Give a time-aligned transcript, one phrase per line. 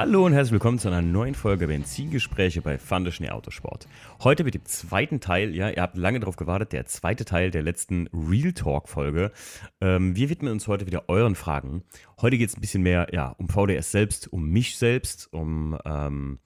[0.00, 3.88] Hallo und herzlich willkommen zu einer neuen Folge Benzingespräche bei Fande Schnee Autosport.
[4.22, 7.62] Heute mit dem zweiten Teil, ja, ihr habt lange darauf gewartet, der zweite Teil der
[7.62, 9.32] letzten Real Talk Folge.
[9.80, 11.82] Ähm, wir widmen uns heute wieder euren Fragen.
[12.20, 16.38] Heute geht es ein bisschen mehr, ja, um VDS selbst, um mich selbst, um, ähm,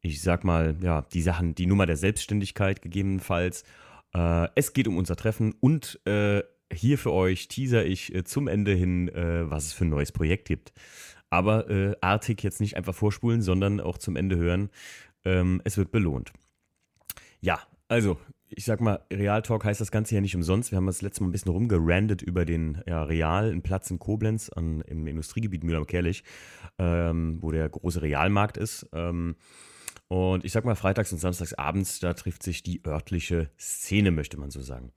[0.00, 3.62] ich sag mal, ja, die Sachen, die Nummer der Selbstständigkeit gegebenenfalls.
[4.14, 6.42] Äh, es geht um unser Treffen und äh,
[6.72, 10.10] hier für euch teaser ich äh, zum Ende hin, äh, was es für ein neues
[10.10, 10.72] Projekt gibt
[11.30, 14.70] aber äh, artig jetzt nicht einfach vorspulen, sondern auch zum Ende hören.
[15.24, 16.32] Ähm, es wird belohnt.
[17.40, 18.18] Ja, also,
[18.48, 20.70] ich sag mal, Real Talk heißt das Ganze ja nicht umsonst.
[20.70, 23.98] Wir haben das letzte Mal ein bisschen rumgerandet über den ja, Real, einen Platz in
[23.98, 26.24] Koblenz am, im Industriegebiet Mühlheim-Kerlich,
[26.78, 28.88] ähm, wo der große Realmarkt ist.
[28.92, 29.36] Ähm,
[30.08, 34.38] und ich sag mal, freitags und samstags abends, da trifft sich die örtliche Szene, möchte
[34.38, 34.92] man so sagen.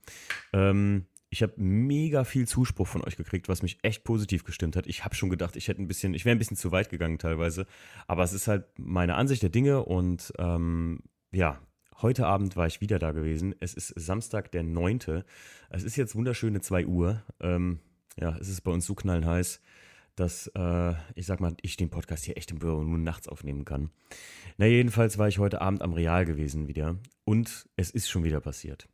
[0.52, 4.88] Ähm, ich habe mega viel Zuspruch von euch gekriegt, was mich echt positiv gestimmt hat.
[4.88, 7.18] Ich habe schon gedacht, ich hätte ein bisschen, ich wäre ein bisschen zu weit gegangen
[7.18, 7.66] teilweise.
[8.08, 11.00] Aber es ist halt meine Ansicht der Dinge und ähm,
[11.30, 11.60] ja,
[12.02, 13.54] heute Abend war ich wieder da gewesen.
[13.60, 15.22] Es ist Samstag, der 9.
[15.70, 17.22] Es ist jetzt wunderschöne 2 Uhr.
[17.38, 17.78] Ähm,
[18.18, 19.60] ja, es ist bei uns so knallheiß,
[20.16, 23.64] dass äh, ich sag mal, ich den Podcast hier echt im Büro nur nachts aufnehmen
[23.64, 23.90] kann.
[24.58, 28.40] Na, jedenfalls war ich heute Abend am Real gewesen wieder und es ist schon wieder
[28.40, 28.88] passiert.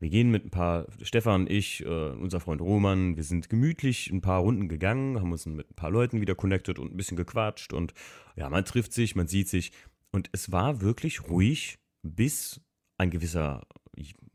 [0.00, 4.20] Wir gehen mit ein paar, Stefan, ich, äh, unser Freund Roman, wir sind gemütlich ein
[4.20, 7.72] paar Runden gegangen, haben uns mit ein paar Leuten wieder connected und ein bisschen gequatscht
[7.72, 7.94] und
[8.36, 9.72] ja, man trifft sich, man sieht sich
[10.12, 12.60] und es war wirklich ruhig, bis
[12.96, 13.66] ein gewisser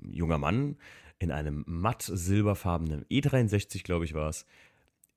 [0.02, 0.78] junger Mann
[1.20, 4.46] in einem matt silberfarbenen E63, glaube ich, war es,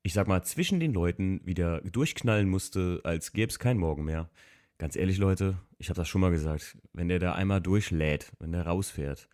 [0.03, 4.29] ich sag mal, zwischen den Leuten wieder durchknallen musste, als gäbe es kein Morgen mehr.
[4.77, 8.53] Ganz ehrlich, Leute, ich habe das schon mal gesagt, wenn der da einmal durchlädt, wenn
[8.53, 9.27] der rausfährt,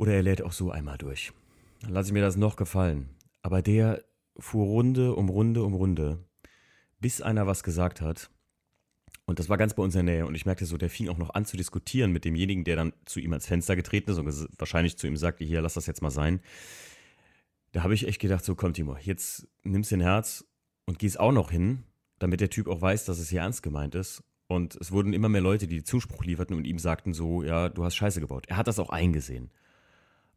[0.00, 1.30] oder er lädt auch so einmal durch.
[1.82, 3.10] Dann lasse ich mir das noch gefallen.
[3.42, 4.02] Aber der
[4.38, 6.24] fuhr Runde um Runde um Runde,
[7.00, 8.30] bis einer was gesagt hat.
[9.26, 10.26] Und das war ganz bei uns in der Nähe.
[10.26, 12.94] Und ich merkte so, der fing auch noch an zu diskutieren mit demjenigen, der dann
[13.04, 16.00] zu ihm ans Fenster getreten ist und wahrscheinlich zu ihm sagte, hier, lass das jetzt
[16.00, 16.40] mal sein.
[17.72, 20.46] Da habe ich echt gedacht, so komm Timo, jetzt nimmst den Herz
[20.86, 21.84] und gehst auch noch hin,
[22.18, 24.24] damit der Typ auch weiß, dass es hier ernst gemeint ist.
[24.48, 27.84] Und es wurden immer mehr Leute, die Zuspruch lieferten und ihm sagten so, ja, du
[27.84, 28.46] hast Scheiße gebaut.
[28.48, 29.50] Er hat das auch eingesehen.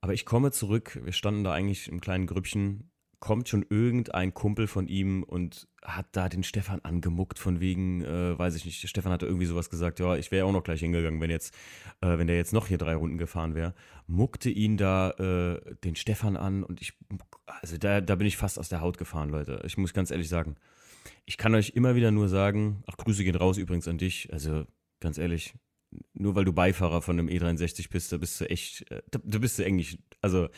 [0.03, 2.91] Aber ich komme zurück, wir standen da eigentlich im kleinen Grüppchen,
[3.21, 8.37] kommt schon irgendein Kumpel von ihm und hat da den Stefan angemuckt von wegen, äh,
[8.37, 11.21] weiß ich nicht, Stefan hatte irgendwie sowas gesagt, ja, ich wäre auch noch gleich hingegangen,
[11.21, 11.55] wenn jetzt,
[12.01, 13.75] äh, wenn der jetzt noch hier drei Runden gefahren wäre,
[14.05, 16.99] muckte ihn da äh, den Stefan an und ich,
[17.45, 19.61] also da, da bin ich fast aus der Haut gefahren, Leute.
[19.65, 20.57] Ich muss ganz ehrlich sagen,
[21.23, 24.65] ich kann euch immer wieder nur sagen, ach, Grüße gehen raus übrigens an dich, also
[24.99, 25.53] ganz ehrlich,
[26.13, 29.59] nur weil du Beifahrer von einem E63 bist, da bist du echt, äh, du bist
[29.59, 30.49] du eigentlich, also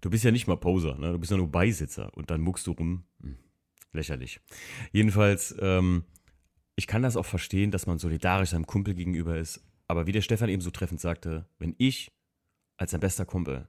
[0.00, 1.12] du bist ja nicht mal Poser, ne?
[1.12, 3.04] du bist ja nur Beisitzer und dann muckst du rum.
[3.20, 3.36] Hm,
[3.92, 4.40] lächerlich.
[4.92, 6.04] Jedenfalls, ähm,
[6.76, 10.22] ich kann das auch verstehen, dass man solidarisch seinem Kumpel gegenüber ist, aber wie der
[10.22, 12.12] Stefan eben so treffend sagte, wenn ich
[12.76, 13.68] als sein bester Kumpel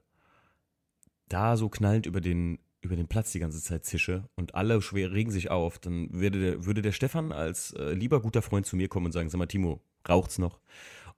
[1.28, 5.12] da so knallend über den, über den Platz die ganze Zeit zische und alle schwer
[5.12, 8.76] regen sich auf, dann würde der, würde der Stefan als äh, lieber guter Freund zu
[8.76, 10.60] mir kommen und sagen, sag mal, Timo, raucht's noch?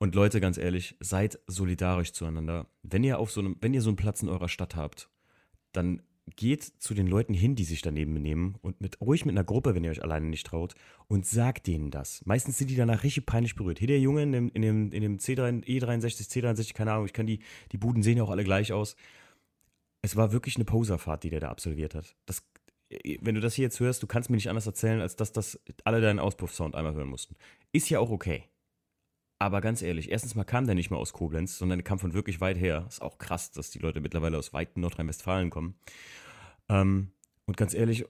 [0.03, 2.67] Und Leute, ganz ehrlich, seid solidarisch zueinander.
[2.83, 5.09] Wenn ihr auf so einem, wenn ihr so einen Platz in eurer Stadt habt,
[5.71, 6.03] dann
[6.35, 9.77] geht zu den Leuten hin, die sich daneben benehmen und mit ruhig mit einer Gruppe,
[9.77, 10.75] wenn ihr euch alleine nicht traut,
[11.07, 12.21] und sagt denen das.
[12.27, 13.79] Meistens sind die danach richtig peinlich berührt.
[13.79, 17.13] Hier der Junge in dem, in dem, in dem C3, E63, C63, keine Ahnung, ich
[17.13, 17.39] kann die,
[17.71, 18.97] die Buden sehen ja auch alle gleich aus.
[20.01, 22.17] Es war wirklich eine Poserfahrt, die der da absolviert hat.
[22.27, 22.43] Das,
[23.21, 25.61] wenn du das hier jetzt hörst, du kannst mir nicht anders erzählen, als dass das
[25.85, 27.37] alle deinen Auspuffsound einmal hören mussten.
[27.71, 28.49] Ist ja auch okay.
[29.43, 32.15] Aber ganz ehrlich, erstens mal kam der nicht mal aus Koblenz, sondern der kam von
[32.15, 32.85] wirklich weit her.
[32.87, 35.75] Ist auch krass, dass die Leute mittlerweile aus weiten Nordrhein-Westfalen kommen.
[36.69, 37.11] Ähm,
[37.47, 38.05] und ganz ehrlich,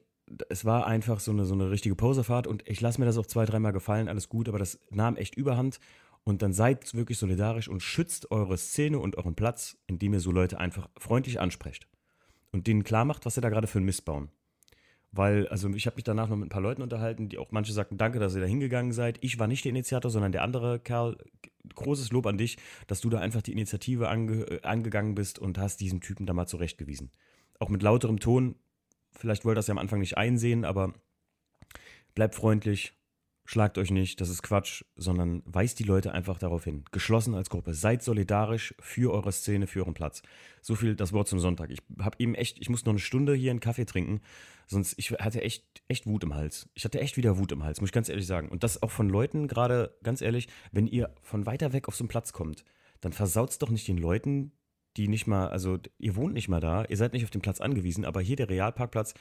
[0.51, 3.25] es war einfach so eine, so eine richtige Poserfahrt und ich lasse mir das auch
[3.25, 5.81] zwei, dreimal gefallen, alles gut, aber das nahm echt überhand.
[6.23, 10.33] Und dann seid wirklich solidarisch und schützt eure Szene und euren Platz, indem ihr so
[10.33, 11.89] Leute einfach freundlich ansprecht.
[12.51, 14.29] Und denen klar macht, was sie da gerade für einen Mist bauen.
[15.13, 17.73] Weil, also ich habe mich danach noch mit ein paar Leuten unterhalten, die auch manche
[17.73, 19.19] sagten, danke, dass ihr da hingegangen seid.
[19.21, 21.19] Ich war nicht der Initiator, sondern der andere Kerl.
[21.75, 25.59] Großes Lob an dich, dass du da einfach die Initiative ange äh, angegangen bist und
[25.59, 27.11] hast diesen Typen da mal zurechtgewiesen.
[27.61, 28.57] Auch mit lauterem Ton.
[29.13, 30.93] Vielleicht wollt ihr das ja am Anfang nicht einsehen, aber
[32.15, 32.95] bleibt freundlich,
[33.45, 36.85] schlagt euch nicht, das ist Quatsch, sondern weist die Leute einfach darauf hin.
[36.93, 37.75] Geschlossen als Gruppe.
[37.75, 40.23] Seid solidarisch für eure Szene, für euren Platz.
[40.61, 41.71] So viel das Wort zum Sonntag.
[41.71, 44.21] Ich habe eben echt, ich muss noch eine Stunde hier einen Kaffee trinken,
[44.67, 46.69] sonst ich hatte echt, echt Wut im Hals.
[46.75, 48.49] Ich hatte echt wieder Wut im Hals, muss ich ganz ehrlich sagen.
[48.49, 52.05] Und das auch von Leuten, gerade ganz ehrlich, wenn ihr von weiter weg auf so
[52.05, 52.65] einen Platz kommt,
[53.01, 54.53] dann versaut's doch nicht den Leuten,
[54.97, 57.61] die nicht mal, also ihr wohnt nicht mal da, ihr seid nicht auf den Platz
[57.61, 59.15] angewiesen, aber hier der Realparkplatz,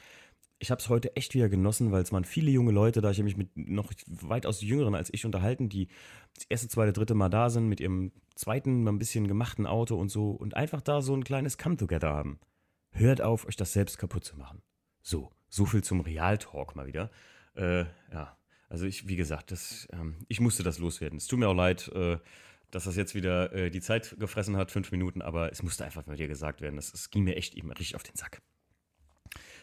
[0.62, 3.10] ich habe es heute echt wieder genossen, weil es waren viele junge Leute da.
[3.10, 5.88] Ich habe mich mit noch weitaus jüngeren als ich unterhalten, die
[6.34, 9.96] das erste, zweite, dritte Mal da sind, mit ihrem zweiten, mal ein bisschen gemachten Auto
[9.96, 12.38] und so und einfach da so ein kleines Come-Together haben.
[12.92, 14.62] Hört auf, euch das selbst kaputt zu machen.
[15.02, 17.10] So, so viel zum Realtalk mal wieder.
[17.56, 18.38] Äh, ja,
[18.68, 21.18] also ich, wie gesagt, das, ähm, ich musste das loswerden.
[21.18, 22.18] Es tut mir auch leid, äh,
[22.70, 26.06] dass das jetzt wieder äh, die Zeit gefressen hat, fünf Minuten, aber es musste einfach
[26.06, 26.76] mal dir gesagt werden.
[26.76, 28.40] Das, das ging mir echt eben richtig auf den Sack.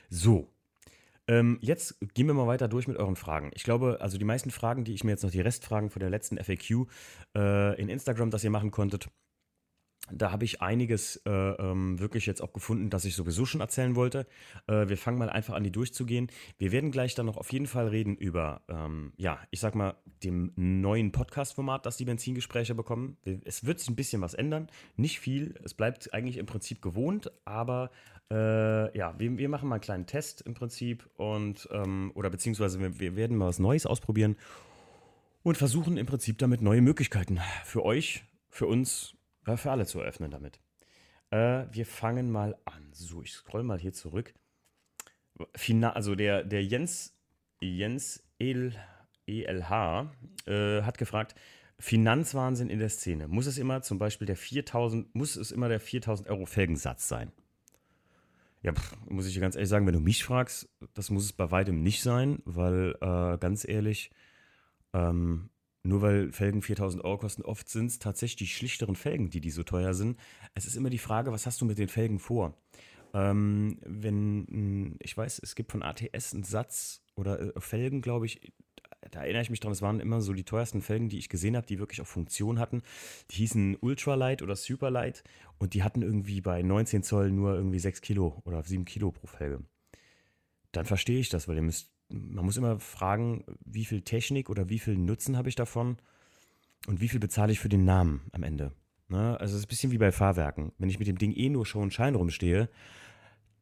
[0.09, 0.51] So,
[1.29, 3.51] ähm, jetzt gehen wir mal weiter durch mit euren Fragen.
[3.53, 6.09] Ich glaube, also die meisten Fragen, die ich mir jetzt noch, die Restfragen von der
[6.09, 6.87] letzten FAQ
[7.37, 9.09] äh, in Instagram, das ihr machen konntet,
[10.11, 13.95] da habe ich einiges äh, ähm, wirklich jetzt auch gefunden, das ich sowieso schon erzählen
[13.95, 14.25] wollte.
[14.67, 16.27] Äh, wir fangen mal einfach an, die durchzugehen.
[16.57, 19.95] Wir werden gleich dann noch auf jeden Fall reden über, ähm, ja, ich sag mal,
[20.23, 23.17] dem neuen Podcast-Format, das die Benzingespräche bekommen.
[23.45, 24.67] Es wird sich ein bisschen was ändern.
[24.95, 25.55] Nicht viel.
[25.63, 27.91] Es bleibt eigentlich im Prinzip gewohnt, aber
[28.31, 32.79] äh, ja, wir, wir, machen mal einen kleinen Test im Prinzip und, ähm, oder beziehungsweise
[32.79, 34.35] wir, wir werden mal was Neues ausprobieren
[35.41, 39.15] und versuchen im Prinzip damit neue Möglichkeiten für euch, für uns
[39.49, 40.59] äh, für alle zu eröffnen damit.
[41.31, 42.89] Äh, wir fangen mal an.
[42.91, 44.33] So, ich scroll mal hier zurück.
[45.55, 47.17] Fina also der, der Jens,
[47.61, 48.73] Jens El,
[49.27, 50.11] ELH
[50.45, 51.35] äh, hat gefragt,
[51.77, 53.27] Finanzwahnsinn in der Szene.
[53.27, 57.31] Muss es immer zum Beispiel der 4000, muss es immer der 4000 Euro Felgensatz sein?
[58.61, 61.31] Ja, pff, muss ich dir ganz ehrlich sagen, wenn du mich fragst, das muss es
[61.31, 64.11] bei weitem nicht sein, weil äh, ganz ehrlich,
[64.93, 65.49] ähm,
[65.83, 69.51] nur weil Felgen 4000 Euro kosten, oft sind es tatsächlich die schlichteren Felgen, die, die
[69.51, 70.19] so teuer sind.
[70.53, 72.57] Es ist immer die Frage, was hast du mit den Felgen vor?
[73.13, 78.25] Ähm, wenn, hm, ich weiß, es gibt von ATS einen Satz oder äh, Felgen, glaube
[78.25, 78.53] ich,
[79.11, 81.55] da erinnere ich mich dran, es waren immer so die teuersten Felgen, die ich gesehen
[81.55, 82.81] habe, die wirklich auch Funktion hatten.
[83.31, 85.23] Die hießen Ultralight oder Superlight
[85.57, 89.27] und die hatten irgendwie bei 19 Zoll nur irgendwie 6 Kilo oder 7 Kilo pro
[89.27, 89.63] Felge.
[90.71, 94.69] Dann verstehe ich das, weil ihr müsst man muss immer fragen, wie viel Technik oder
[94.69, 95.97] wie viel Nutzen habe ich davon
[96.87, 98.71] und wie viel bezahle ich für den Namen am Ende.
[99.09, 99.39] Ne?
[99.39, 100.71] Also es ist ein bisschen wie bei Fahrwerken.
[100.77, 102.69] Wenn ich mit dem Ding eh nur und Schein rumstehe,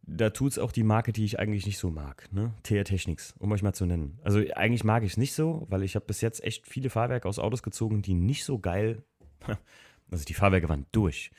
[0.04, 2.30] da tut es auch die Marke, die ich eigentlich nicht so mag.
[2.32, 2.54] Ne?
[2.64, 4.20] TR Technics, um euch mal zu nennen.
[4.24, 7.28] Also eigentlich mag ich es nicht so, weil ich habe bis jetzt echt viele Fahrwerke
[7.28, 9.04] aus Autos gezogen, die nicht so geil,
[10.12, 11.32] also die Fahrwerke waren durch,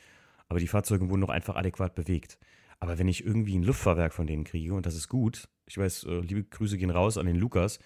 [0.47, 2.37] aber die Fahrzeuge wurden noch einfach adäquat bewegt.
[2.79, 6.03] Aber wenn ich irgendwie ein Luftfahrwerk von denen kriege und das ist gut, ich weiß,
[6.05, 7.79] äh, liebe Grüße gehen raus an den Lukas.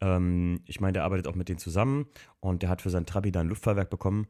[0.00, 2.06] Ähm, ich meine, der arbeitet auch mit denen zusammen
[2.40, 4.28] und der hat für sein Trabi da ein Luftfahrwerk bekommen.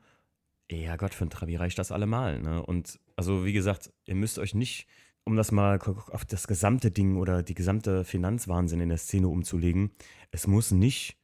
[0.71, 2.41] Ja Gott, für ein Trabi reicht das allemal.
[2.41, 2.65] Ne?
[2.65, 4.89] Und also wie gesagt, ihr müsst euch nicht,
[5.25, 5.79] um das mal
[6.11, 9.91] auf das gesamte Ding oder die gesamte Finanzwahnsinn in der Szene umzulegen,
[10.31, 11.19] es muss nicht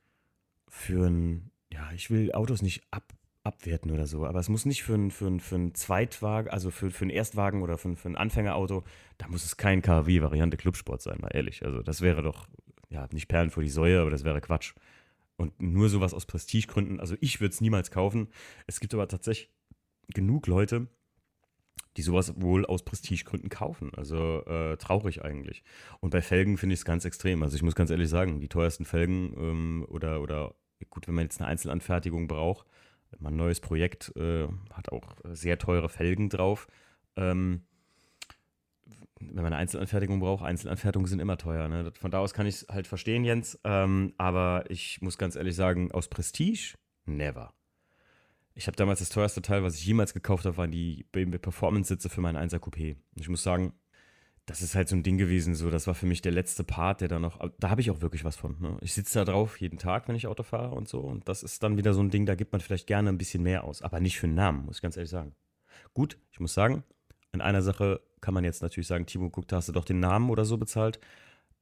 [0.68, 3.12] für ein, ja, ich will Autos nicht ab,
[3.42, 4.26] abwerten oder so.
[4.26, 7.10] Aber es muss nicht für einen für ein, für ein Zweitwagen, also für, für einen
[7.10, 8.84] Erstwagen oder für, für ein Anfängerauto,
[9.18, 11.64] da muss es kein KW-Variante Clubsport sein, mal ehrlich.
[11.64, 12.48] Also das wäre doch,
[12.90, 14.74] ja, nicht Perlen vor die Säue, aber das wäre Quatsch.
[15.36, 18.28] Und nur sowas aus Prestigegründen, also ich würde es niemals kaufen.
[18.66, 19.50] Es gibt aber tatsächlich
[20.12, 20.88] genug Leute,
[21.96, 23.90] die sowas wohl aus Prestigegründen kaufen.
[23.96, 25.62] Also äh, traurig eigentlich.
[26.00, 27.42] Und bei Felgen finde ich es ganz extrem.
[27.42, 30.54] Also ich muss ganz ehrlich sagen, die teuersten Felgen ähm, oder, oder
[30.90, 32.66] gut, wenn man jetzt eine Einzelanfertigung braucht,
[33.18, 36.68] mein neues Projekt äh, hat auch sehr teure Felgen drauf.
[37.16, 37.62] Ähm,
[39.20, 41.68] wenn man eine Einzelanfertigung braucht, Einzelanfertigungen sind immer teuer.
[41.68, 41.92] Ne?
[41.98, 43.58] Von da aus kann ich es halt verstehen, Jens.
[43.64, 47.52] Ähm, aber ich muss ganz ehrlich sagen, aus Prestige, never.
[48.54, 52.08] Ich habe damals das teuerste Teil, was ich jemals gekauft habe, waren die BMW Performance-Sitze
[52.08, 52.96] für meinen 1er Coupé.
[53.14, 53.74] Ich muss sagen,
[54.50, 57.02] das ist halt so ein Ding gewesen, so, das war für mich der letzte Part,
[57.02, 58.56] der da noch, da habe ich auch wirklich was von.
[58.60, 58.76] Ne?
[58.80, 60.98] Ich sitze da drauf jeden Tag, wenn ich Auto fahre und so.
[60.98, 63.44] Und das ist dann wieder so ein Ding, da gibt man vielleicht gerne ein bisschen
[63.44, 63.80] mehr aus.
[63.80, 65.36] Aber nicht für einen Namen, muss ich ganz ehrlich sagen.
[65.94, 66.82] Gut, ich muss sagen,
[67.30, 70.00] in einer Sache kann man jetzt natürlich sagen, Timo, guck, da hast du doch den
[70.00, 70.98] Namen oder so bezahlt.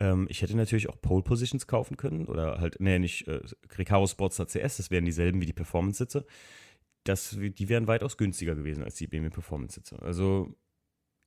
[0.00, 3.40] Ähm, ich hätte natürlich auch Pole Positions kaufen können oder halt, nee, nicht äh,
[3.76, 6.24] Recaro Sportster CS, das wären dieselben wie die Performance-Sitze.
[7.06, 10.00] die wären weitaus günstiger gewesen als die BMW Performance-Sitze.
[10.00, 10.56] Also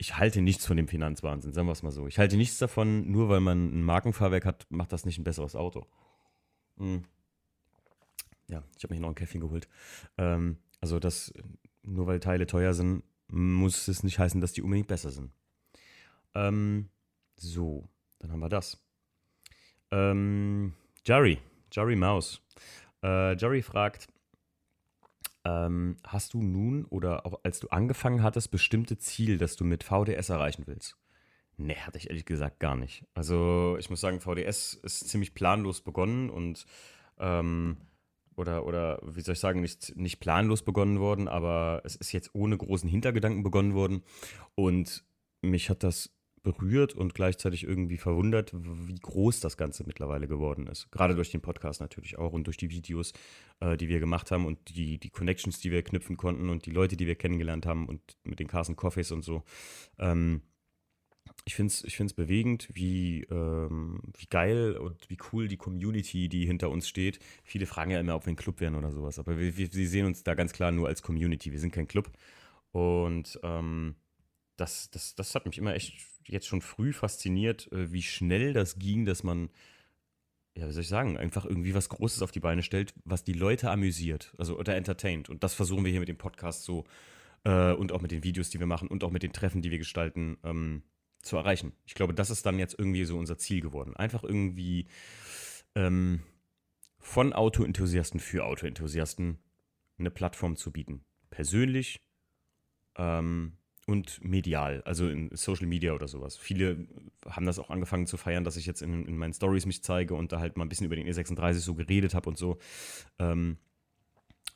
[0.02, 2.08] ich halte nichts von dem Finanzwahnsinn, sagen wir es mal so.
[2.08, 5.56] Ich halte nichts davon, nur weil man ein Markenfahrwerk hat, macht das nicht ein besseres
[5.56, 5.86] Auto.
[6.78, 7.04] Hm.
[8.48, 9.70] Ja, ich habe mich noch ein Käffchen geholt.
[10.18, 11.32] Ähm, also das,
[11.84, 15.34] nur weil Teile teuer sind, muss es nicht heißen, dass die unbedingt besser sind.
[16.34, 16.90] Ähm,
[17.36, 18.84] so, dann haben wir das.
[19.92, 20.74] Ähm,
[21.06, 21.38] Jerry,
[21.72, 22.42] Jerry Maus.
[23.04, 24.08] Äh, Jerry fragt,
[25.44, 29.84] ähm, hast du nun oder auch als du angefangen hattest, bestimmte Ziel, das du mit
[29.84, 30.98] VDS erreichen willst?
[31.58, 33.06] Nee, hatte ich ehrlich gesagt gar nicht.
[33.14, 36.66] Also ich muss sagen, VDS ist ziemlich planlos begonnen und
[37.20, 37.78] ähm,
[38.36, 42.34] oder, oder wie soll ich sagen, nicht, nicht planlos begonnen worden, aber es ist jetzt
[42.34, 44.04] ohne großen Hintergedanken begonnen worden.
[44.56, 45.04] Und
[45.42, 46.10] mich hat das
[46.44, 50.92] berührt und gleichzeitig irgendwie verwundert, wie groß das Ganze mittlerweile geworden ist.
[50.92, 53.14] Gerade durch den Podcast natürlich auch und durch die Videos,
[53.60, 56.72] äh, die wir gemacht haben und die, die Connections, die wir knüpfen konnten und die
[56.72, 59.44] Leute, die wir kennengelernt haben und mit den Carson Coffees und so.
[60.00, 60.42] Ähm,
[61.46, 66.30] ich finde es ich find's bewegend, wie, ähm, wie geil und wie cool die Community,
[66.30, 67.20] die hinter uns steht.
[67.44, 69.88] Viele fragen ja immer, ob wir ein Club wären oder sowas, aber wir, wir, wir
[69.88, 71.52] sehen uns da ganz klar nur als Community.
[71.52, 72.12] Wir sind kein Club.
[72.72, 73.96] Und ähm,
[74.62, 78.78] das, das, das hat mich immer echt jetzt schon früh fasziniert, äh, wie schnell das
[78.78, 79.50] ging, dass man,
[80.56, 83.34] ja, wie soll ich sagen, einfach irgendwie was Großes auf die Beine stellt, was die
[83.34, 85.30] Leute amüsiert, also oder entertaint.
[85.30, 86.86] Und das versuchen wir hier mit dem Podcast so
[87.44, 89.72] äh, und auch mit den Videos, die wir machen und auch mit den Treffen, die
[89.72, 90.84] wir gestalten, ähm,
[91.24, 91.74] zu erreichen.
[91.86, 93.96] Ich glaube, das ist dann jetzt irgendwie so unser Ziel geworden.
[93.96, 94.88] Einfach irgendwie
[95.76, 96.22] ähm,
[97.00, 99.40] von Autoenthusiasten für Autoenthusiasten
[99.98, 101.04] eine Plattform zu bieten.
[101.30, 102.02] Persönlich,
[102.96, 106.38] ähm, und medial, also in Social Media oder sowas.
[106.38, 106.88] Viele
[107.28, 110.14] haben das auch angefangen zu feiern, dass ich jetzt in, in meinen Stories mich zeige
[110.14, 112.58] und da halt mal ein bisschen über den E36 so geredet habe und so.
[113.20, 113.58] Ähm,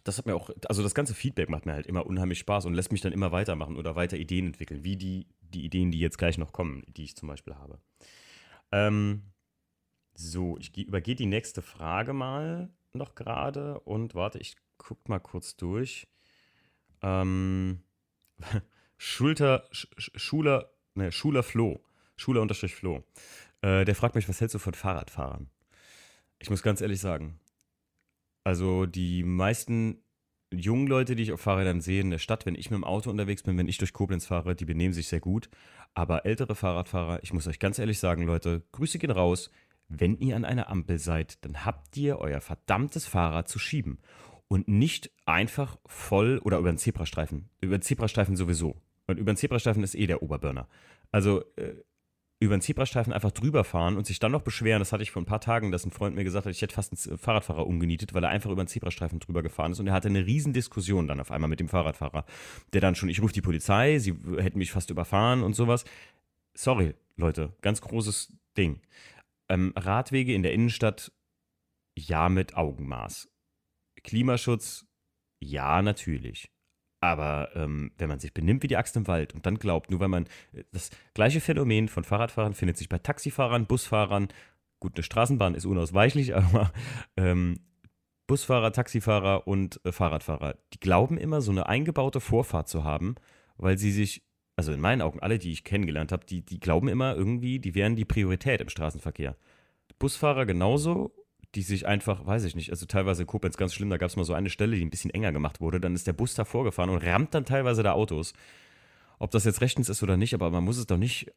[0.03, 2.75] das hat mir auch, also das ganze Feedback macht mir halt immer unheimlich Spaß und
[2.75, 6.19] lässt mich dann immer weitermachen oder weiter Ideen entwickeln, wie die, die Ideen, die jetzt
[6.19, 7.79] gleich noch kommen, die ich zum Beispiel habe.
[8.71, 9.23] Ähm,
[10.13, 15.57] so, ich übergehe die nächste Frage mal noch gerade und warte, ich guck mal kurz
[15.57, 16.07] durch.
[17.01, 17.81] Ähm,
[18.97, 21.81] Schulter, Sch Schuler, ne, Schuler Flo,
[22.15, 23.03] Schuler unterstrich Flo,
[23.61, 25.49] äh, der fragt mich, was hältst du von Fahrradfahrern?
[26.39, 27.39] Ich muss ganz ehrlich sagen,
[28.43, 30.03] also die meisten
[30.53, 33.09] jungen Leute, die ich auf Fahrrädern sehe in der Stadt, wenn ich mit dem Auto
[33.09, 35.49] unterwegs bin, wenn ich durch Koblenz fahre, die benehmen sich sehr gut.
[35.93, 39.49] Aber ältere Fahrradfahrer, ich muss euch ganz ehrlich sagen, Leute, Grüße gehen raus.
[39.87, 43.99] Wenn ihr an einer Ampel seid, dann habt ihr euer verdammtes Fahrrad zu schieben
[44.47, 47.49] und nicht einfach voll oder über den Zebrastreifen.
[47.61, 48.81] Über den Zebrastreifen sowieso.
[49.07, 50.67] Und über den Zebrastreifen ist eh der Oberburner.
[51.11, 51.75] Also äh,
[52.39, 55.21] über den Zebrastreifen einfach drüber fahren und sich dann noch beschweren, das hatte ich vor
[55.21, 58.13] ein paar Tagen, dass ein Freund mir gesagt hat, ich hätte fast einen Fahrradfahrer umgenietet,
[58.13, 61.07] weil er einfach über den Zebrastreifen drüber gefahren ist und er hatte eine riesen Diskussion
[61.07, 62.25] dann auf einmal mit dem Fahrradfahrer,
[62.73, 65.85] der dann schon, ich rufe die Polizei, sie hätten mich fast überfahren und sowas.
[66.53, 68.81] Sorry, Leute, ganz großes Ding.
[69.47, 71.11] Ähm, Radwege in der Innenstadt,
[71.97, 73.29] ja mit Augenmaß.
[74.05, 74.85] Klimaschutz,
[75.41, 76.51] ja, natürlich.
[77.01, 79.99] Aber ähm, wenn man sich benimmt wie die Axt im Wald und dann glaubt, nur
[79.99, 84.29] weil man äh, das gleiche Phänomen von Fahrradfahrern findet sich bei Taxifahrern, Busfahrern,
[84.79, 86.71] gut, eine Straßenbahn ist unausweichlich, aber
[87.17, 87.59] ähm,
[88.27, 93.15] Busfahrer, Taxifahrer und äh, Fahrradfahrer, die glauben immer, so eine eingebaute Vorfahrt zu haben,
[93.57, 94.23] weil sie sich,
[94.55, 97.75] also in meinen Augen, alle, die ich kennengelernt habe, die, die glauben immer irgendwie, die
[97.75, 99.35] wären die Priorität im Straßenverkehr.
[99.99, 101.13] Busfahrer genauso
[101.55, 104.15] die sich einfach, weiß ich nicht, also teilweise in Koblenz ganz schlimm, da gab es
[104.15, 106.45] mal so eine Stelle, die ein bisschen enger gemacht wurde, dann ist der Bus da
[106.45, 108.33] vorgefahren und rammt dann teilweise da Autos.
[109.17, 111.31] Ob das jetzt rechtens ist oder nicht, aber man muss es doch nicht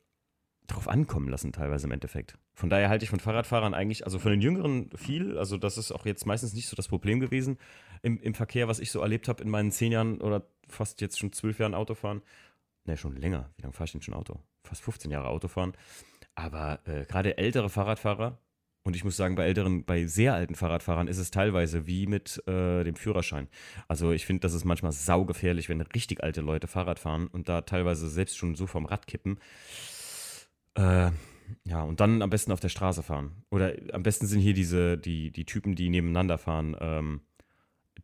[0.67, 2.37] drauf ankommen lassen, teilweise im Endeffekt.
[2.55, 5.93] Von daher halte ich von Fahrradfahrern eigentlich, also von den Jüngeren viel, also das ist
[5.93, 7.59] auch jetzt meistens nicht so das Problem gewesen
[8.03, 11.19] im, im Verkehr, was ich so erlebt habe in meinen zehn Jahren oder fast jetzt
[11.19, 12.23] schon zwölf Jahren Autofahren.
[12.85, 13.51] Ne, schon länger.
[13.57, 14.41] Wie lange fahre ich denn schon Auto?
[14.65, 15.73] Fast 15 Jahre Autofahren.
[16.35, 18.39] Aber äh, gerade ältere Fahrradfahrer,
[18.89, 22.43] und ich muss sagen, bei älteren, bei sehr alten Fahrradfahrern ist es teilweise wie mit
[22.49, 23.47] äh, dem Führerschein.
[23.87, 27.61] Also ich finde, das ist manchmal saugefährlich, wenn richtig alte Leute Fahrrad fahren und da
[27.61, 29.39] teilweise selbst schon so vom Rad kippen.
[30.75, 31.11] Äh,
[31.65, 33.45] ja, und dann am besten auf der Straße fahren.
[33.51, 37.21] Oder am besten sind hier diese, die, die Typen, die nebeneinander fahren, ähm,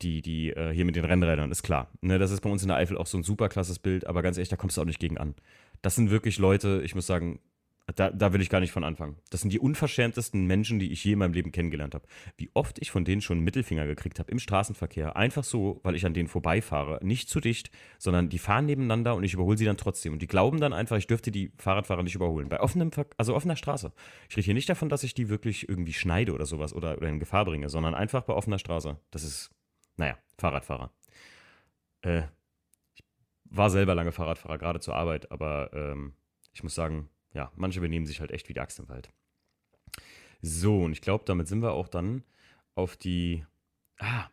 [0.03, 1.91] die, die äh, hier mit den Rennrädern, ist klar.
[2.03, 4.21] Ne, das ist bei uns in der Eifel auch so ein super klasses Bild, aber
[4.21, 5.35] ganz ehrlich, da kommst du auch nicht gegen an.
[5.81, 7.41] Das sind wirklich Leute, ich muss sagen,
[7.93, 9.17] da, da, will ich gar nicht von anfangen.
[9.29, 12.07] Das sind die unverschämtesten Menschen, die ich je in meinem Leben kennengelernt habe.
[12.39, 15.17] Wie oft ich von denen schon einen Mittelfinger gekriegt habe im Straßenverkehr.
[15.17, 16.99] Einfach so, weil ich an denen vorbeifahre.
[17.03, 20.15] Nicht zu dicht, sondern die fahren nebeneinander und ich überhole sie dann trotzdem.
[20.15, 22.49] Und die glauben dann einfach, ich dürfte die Fahrradfahrer nicht überholen.
[22.49, 23.93] Bei offenem, also offener Straße.
[24.31, 27.09] Ich rede hier nicht davon, dass ich die wirklich irgendwie schneide oder sowas oder, oder
[27.09, 28.99] in Gefahr bringe, sondern einfach bei offener Straße.
[29.11, 29.51] Das ist,
[29.99, 30.91] naja, Fahrradfahrer.
[32.01, 32.23] Äh,
[32.95, 33.05] ich
[33.45, 36.15] war selber lange Fahrradfahrer, gerade zur Arbeit, aber ähm,
[36.55, 39.11] ich muss sagen, ja, manche benehmen sich halt echt wie die Axt im Wald.
[40.41, 42.23] So, und ich glaube, damit sind wir auch dann
[42.75, 43.45] auf die.
[43.99, 44.29] Ah,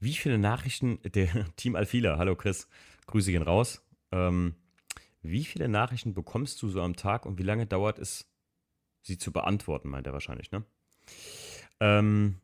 [0.00, 0.98] wie viele Nachrichten.
[1.14, 2.68] Der Team Alfila, hallo Chris,
[3.06, 3.82] Grüße gehen raus.
[4.10, 4.54] Ähm,
[5.22, 8.26] wie viele Nachrichten bekommst du so am Tag und wie lange dauert es,
[9.02, 10.64] sie zu beantworten, meint er wahrscheinlich, ne?
[11.80, 12.36] Ähm,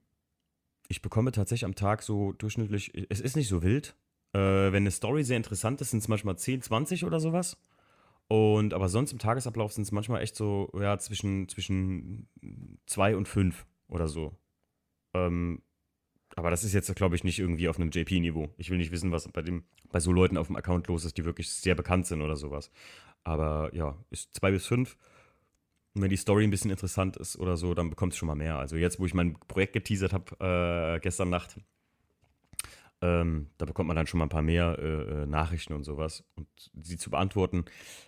[0.88, 3.94] ich bekomme tatsächlich am Tag so durchschnittlich, es ist nicht so wild.
[4.32, 7.56] Äh, wenn eine Story sehr interessant ist, sind es manchmal 10, 20 oder sowas.
[8.28, 12.28] Und aber sonst im Tagesablauf sind es manchmal echt so, ja, zwischen, zwischen
[12.86, 14.34] zwei und fünf oder so.
[15.14, 15.62] Ähm,
[16.34, 18.48] aber das ist jetzt, glaube ich, nicht irgendwie auf einem JP-Niveau.
[18.56, 21.18] Ich will nicht wissen, was bei, dem, bei so Leuten auf dem Account los ist,
[21.18, 22.70] die wirklich sehr bekannt sind oder sowas.
[23.24, 24.96] Aber ja, ist zwei bis fünf.
[25.94, 28.34] Und wenn die Story ein bisschen interessant ist oder so, dann bekommt es schon mal
[28.34, 28.56] mehr.
[28.56, 31.60] Also jetzt, wo ich mein Projekt geteasert habe, äh, gestern Nacht,
[33.02, 36.24] ähm, da bekommt man dann schon mal ein paar mehr äh, äh, Nachrichten und sowas.
[36.36, 36.46] Und
[36.80, 37.64] sie zu beantworten,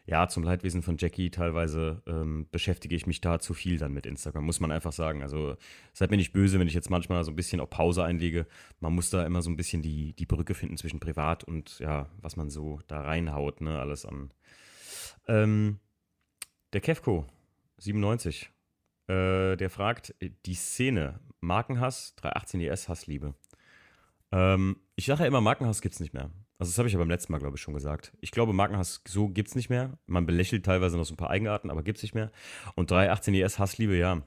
[0.06, 4.06] ja, zum Leidwesen von Jackie teilweise ähm, beschäftige ich mich da zu viel dann mit
[4.06, 5.22] Instagram, muss man einfach sagen.
[5.22, 5.56] Also
[5.92, 8.46] seid mir nicht böse, wenn ich jetzt manchmal so ein bisschen auf Pause einlege.
[8.78, 12.08] Man muss da immer so ein bisschen die, die Brücke finden zwischen privat und ja,
[12.20, 14.32] was man so da reinhaut, ne, alles an.
[15.26, 15.80] Ähm,
[16.72, 17.26] der Kevko,
[17.78, 18.50] 97,
[19.08, 20.14] äh, der fragt,
[20.46, 23.34] die Szene, Markenhass, 318 ES Hassliebe.
[24.34, 26.30] Ähm, ich sage ja immer, Markenhass gibt es nicht mehr.
[26.58, 28.12] Also das habe ich ja beim letzten Mal, glaube ich, schon gesagt.
[28.20, 29.96] Ich glaube, Markenhass so gibt es nicht mehr.
[30.06, 32.32] Man belächelt teilweise noch so ein paar Eigenarten, aber gibt es nicht mehr.
[32.74, 34.22] Und 318 ES Hassliebe, ja.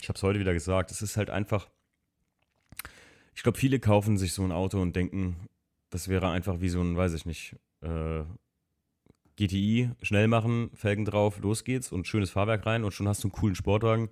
[0.00, 0.90] Ich habe es heute wieder gesagt.
[0.90, 1.68] Es ist halt einfach.
[3.34, 5.36] Ich glaube, viele kaufen sich so ein Auto und denken,
[5.90, 8.24] das wäre einfach wie so ein, weiß ich nicht, äh,
[9.36, 13.28] GTI, schnell machen, Felgen drauf, los geht's und schönes Fahrwerk rein und schon hast du
[13.28, 14.08] einen coolen Sportwagen.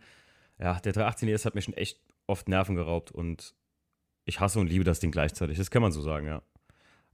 [0.58, 3.54] Ja, der 318 ES hat mir schon echt oft Nerven geraubt und
[4.28, 5.56] ich hasse und liebe das Ding gleichzeitig.
[5.56, 6.42] Das kann man so sagen, ja.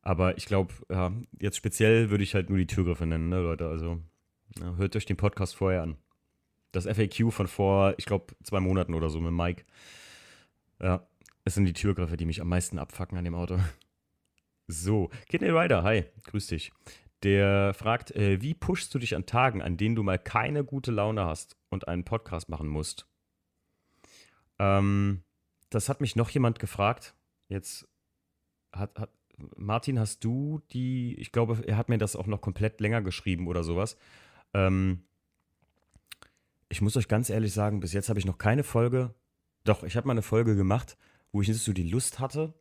[0.02, 3.68] Aber ich glaube, ja, jetzt speziell würde ich halt nur die Türgriffe nennen, ne, Leute.
[3.68, 4.00] Also
[4.58, 5.96] ja, hört euch den Podcast vorher an.
[6.72, 9.64] Das FAQ von vor, ich glaube, zwei Monaten oder so mit Mike.
[10.80, 11.06] Ja,
[11.44, 13.58] es sind die Türgriffe, die mich am meisten abfacken an dem Auto.
[14.66, 16.72] So, Kidney Rider, hi, grüß dich.
[17.22, 20.90] Der fragt, äh, wie pushst du dich an Tagen, an denen du mal keine gute
[20.90, 23.06] Laune hast und einen Podcast machen musst?
[24.58, 25.23] Ähm,
[25.74, 27.14] das hat mich noch jemand gefragt.
[27.48, 27.88] Jetzt
[28.72, 29.10] hat, hat
[29.56, 33.48] Martin, hast du die, ich glaube, er hat mir das auch noch komplett länger geschrieben
[33.48, 33.96] oder sowas.
[34.52, 35.04] Ähm,
[36.68, 39.14] ich muss euch ganz ehrlich sagen, bis jetzt habe ich noch keine Folge.
[39.64, 40.96] Doch, ich habe mal eine Folge gemacht,
[41.32, 42.54] wo ich nicht so die Lust hatte,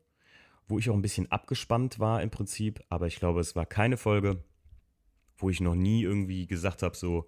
[0.68, 3.98] wo ich auch ein bisschen abgespannt war im Prinzip, aber ich glaube, es war keine
[3.98, 4.44] Folge,
[5.38, 7.28] wo ich noch nie irgendwie gesagt habe, so,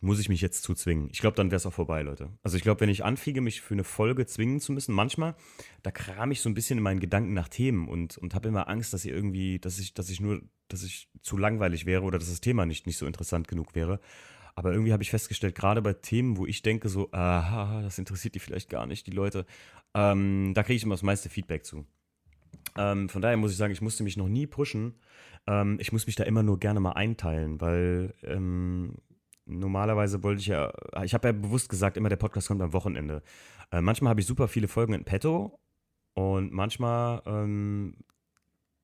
[0.00, 1.08] muss ich mich jetzt zu zwingen.
[1.12, 2.30] Ich glaube, dann wäre es auch vorbei, Leute.
[2.42, 5.34] Also ich glaube, wenn ich anfiege, mich für eine Folge zwingen zu müssen, manchmal,
[5.82, 8.68] da kram ich so ein bisschen in meinen Gedanken nach Themen und, und habe immer
[8.68, 12.18] Angst, dass ich irgendwie, dass ich, dass ich nur, dass ich zu langweilig wäre oder
[12.18, 14.00] dass das Thema nicht, nicht so interessant genug wäre.
[14.54, 18.34] Aber irgendwie habe ich festgestellt, gerade bei Themen, wo ich denke, so, aha, das interessiert
[18.34, 19.46] die vielleicht gar nicht, die Leute,
[19.94, 21.86] ähm, da kriege ich immer das meiste Feedback zu.
[22.76, 24.94] Ähm, von daher muss ich sagen, ich musste mich noch nie pushen.
[25.46, 28.94] Ähm, ich muss mich da immer nur gerne mal einteilen, weil ähm,
[29.46, 33.22] normalerweise wollte ich ja, ich habe ja bewusst gesagt, immer der Podcast kommt am Wochenende.
[33.70, 35.58] Äh, manchmal habe ich super viele Folgen in petto
[36.14, 37.96] und manchmal, ähm,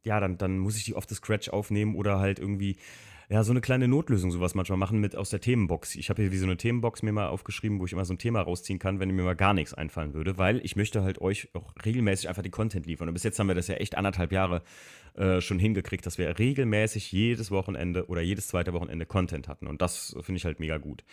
[0.03, 2.77] ja, dann, dann muss ich die off the scratch aufnehmen oder halt irgendwie,
[3.31, 5.95] ja, so eine kleine Notlösung sowas manchmal machen mit aus der Themenbox.
[5.95, 8.19] Ich habe hier wie so eine Themenbox mir mal aufgeschrieben, wo ich immer so ein
[8.19, 11.49] Thema rausziehen kann, wenn mir mal gar nichts einfallen würde, weil ich möchte halt euch
[11.55, 13.07] auch regelmäßig einfach die Content liefern.
[13.07, 14.63] Und bis jetzt haben wir das ja echt anderthalb Jahre
[15.15, 19.69] äh, schon hingekriegt, dass wir regelmäßig jedes Wochenende oder jedes zweite Wochenende Content hatten.
[19.69, 21.05] Und das finde ich halt mega gut.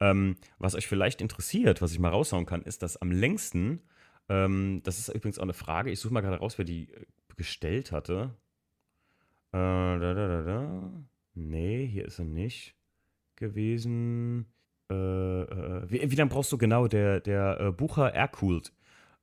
[0.00, 3.82] Ähm, was euch vielleicht interessiert, was ich mal raushauen kann, ist, dass am längsten,
[4.30, 7.04] ähm, das ist übrigens auch eine Frage, ich suche mal gerade raus, wer die äh,
[7.36, 8.34] gestellt hatte.
[9.52, 10.92] Äh, da, da, da, da.
[11.36, 12.74] Nee, hier ist er nicht
[13.36, 14.46] gewesen.
[14.90, 16.88] Äh, äh, wie, lange brauchst du genau?
[16.88, 18.72] Der, der äh, Bucher Erkult.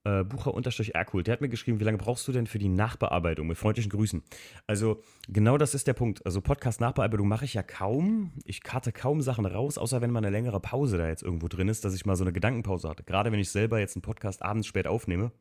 [0.06, 1.28] Äh, Bucher-Erkult.
[1.28, 3.48] Der hat mir geschrieben, wie lange brauchst du denn für die Nachbearbeitung?
[3.48, 4.22] Mit freundlichen Grüßen.
[4.68, 6.26] Also, genau das ist der Punkt.
[6.26, 8.34] Also, Podcast-Nachbearbeitung mache ich ja kaum.
[8.44, 11.70] Ich karte kaum Sachen raus, außer wenn mal eine längere Pause da jetzt irgendwo drin
[11.70, 13.04] ist, dass ich mal so eine Gedankenpause hatte.
[13.04, 15.32] Gerade wenn ich selber jetzt einen Podcast abends spät aufnehme,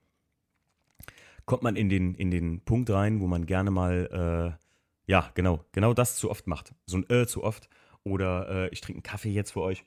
[1.44, 4.58] kommt man in den, in den Punkt rein, wo man gerne mal.
[5.06, 5.64] Ja, genau.
[5.72, 6.74] Genau das zu oft macht.
[6.86, 7.68] So ein äh zu oft.
[8.04, 9.84] Oder äh, ich trinke einen Kaffee jetzt für euch.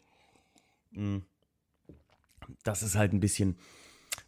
[0.92, 1.20] Mm.
[2.64, 3.58] Das ist halt ein bisschen,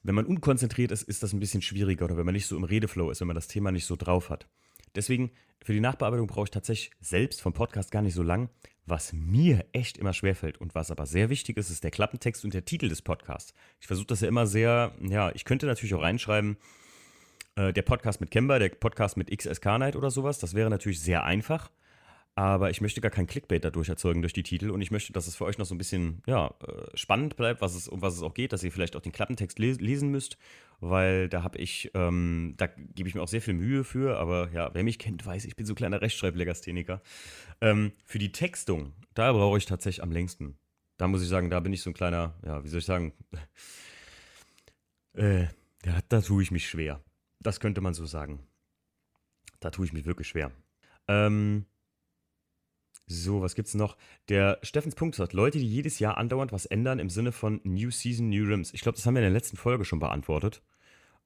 [0.03, 2.05] wenn man unkonzentriert ist, ist das ein bisschen schwieriger.
[2.05, 4.29] Oder wenn man nicht so im Redeflow ist, wenn man das Thema nicht so drauf
[4.29, 4.47] hat.
[4.95, 5.31] Deswegen,
[5.63, 8.49] für die Nachbearbeitung brauche ich tatsächlich selbst vom Podcast gar nicht so lang.
[8.85, 12.53] Was mir echt immer schwerfällt und was aber sehr wichtig ist, ist der Klappentext und
[12.53, 13.53] der Titel des Podcasts.
[13.81, 16.57] Ich versuche das ja immer sehr, ja, ich könnte natürlich auch reinschreiben,
[17.57, 21.01] äh, der Podcast mit Kemba, der Podcast mit XSK Night oder sowas, das wäre natürlich
[21.01, 21.71] sehr einfach.
[22.35, 25.25] Aber ich möchte gar kein Clickbait dadurch erzeugen durch die Titel und ich möchte, dass
[25.25, 28.15] es für euch noch so ein bisschen ja, äh, spannend bleibt, was es, um was
[28.15, 30.37] es auch geht, dass ihr vielleicht auch den Klappentext les lesen müsst,
[30.79, 34.51] weil da habe ich, ähm, da gebe ich mir auch sehr viel Mühe für, aber
[34.53, 37.01] ja, wer mich kennt, weiß, ich bin so ein kleiner Rechtschreiblegastheniker.
[37.59, 40.59] Ähm, für die Textung, da brauche ich tatsächlich am längsten.
[40.97, 43.13] Da muss ich sagen, da bin ich so ein kleiner, ja, wie soll ich sagen,
[45.15, 45.45] äh,
[45.85, 47.01] ja, da tue ich mich schwer.
[47.47, 48.45] Das könnte man so sagen.
[49.61, 50.51] Da tue ich mich wirklich schwer.
[51.07, 51.65] Ähm,
[53.05, 53.95] so, was gibt's noch?
[54.27, 57.89] Der Steffens Punkt sagt, Leute, die jedes Jahr andauernd was ändern im Sinne von New
[57.89, 58.73] Season, New Rims.
[58.73, 60.61] Ich glaube, das haben wir in der letzten Folge schon beantwortet.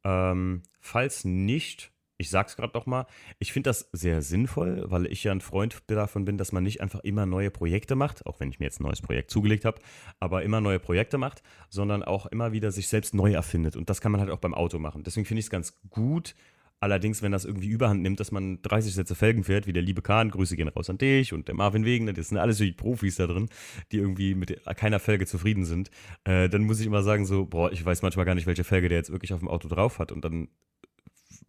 [0.04, 3.06] Ähm, falls nicht, ich sag's gerade noch mal,
[3.40, 6.80] ich finde das sehr sinnvoll, weil ich ja ein Freund davon bin, dass man nicht
[6.80, 9.82] einfach immer neue Projekte macht, auch wenn ich mir jetzt ein neues Projekt zugelegt habe,
[10.20, 13.76] aber immer neue Projekte macht, sondern auch immer wieder sich selbst neu erfindet.
[13.76, 15.04] Und das kann man halt auch beim Auto machen.
[15.04, 16.36] Deswegen finde ich es ganz gut.
[16.80, 20.02] Allerdings, wenn das irgendwie überhand nimmt, dass man 30 Sätze Felgen fährt, wie der liebe
[20.02, 23.18] Kahn, Grüße gehen raus an dich und der Marvin Wegen, das sind alles die Profis
[23.18, 23.50] da drin,
[23.92, 25.92] die irgendwie mit keiner Felge zufrieden sind,
[26.24, 28.90] äh, dann muss ich immer sagen so, boah, ich weiß manchmal gar nicht, welche Felge
[28.90, 30.48] der jetzt wirklich auf dem Auto drauf hat und dann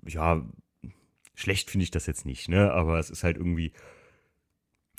[0.06, 0.42] ja,
[1.34, 2.72] schlecht finde ich das jetzt nicht, ne?
[2.72, 3.72] Aber es ist halt irgendwie,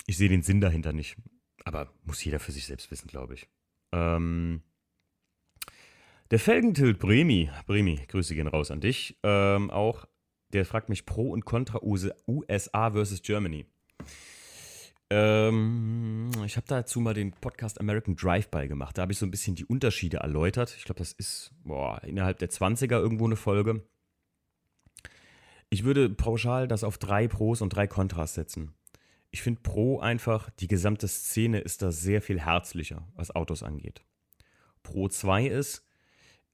[0.06, 1.16] ich sehe den Sinn dahinter nicht.
[1.64, 3.48] Aber muss jeder für sich selbst wissen, glaube ich.
[3.92, 4.62] Ähm,
[6.30, 10.06] der Felgentilt Bremi, Bremi, Grüße gehen raus an dich, ähm, auch.
[10.52, 13.66] Der fragt mich Pro und Contra USA versus Germany.
[15.10, 18.96] Ähm, ich habe dazu mal den Podcast American Drive-By gemacht.
[18.96, 20.74] Da habe ich so ein bisschen die Unterschiede erläutert.
[20.76, 23.82] Ich glaube, das ist boah, innerhalb der 20er irgendwo eine Folge.
[25.74, 28.74] Ich würde pauschal das auf drei Pros und drei Kontras setzen.
[29.32, 34.04] Ich finde Pro einfach, die gesamte Szene ist da sehr viel herzlicher, was Autos angeht.
[34.84, 35.84] Pro 2 ist,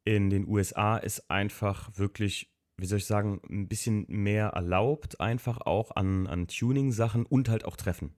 [0.04, 5.60] in den USA ist einfach wirklich, wie soll ich sagen, ein bisschen mehr erlaubt, einfach
[5.60, 8.14] auch an, an Tuning-Sachen und halt auch Treffen.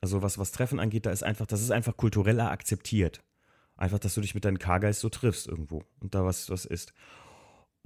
[0.00, 3.22] Also was, was Treffen angeht, da ist einfach, das ist einfach kultureller akzeptiert.
[3.76, 6.94] Einfach, dass du dich mit deinem Cargeist so triffst irgendwo und da was, was ist.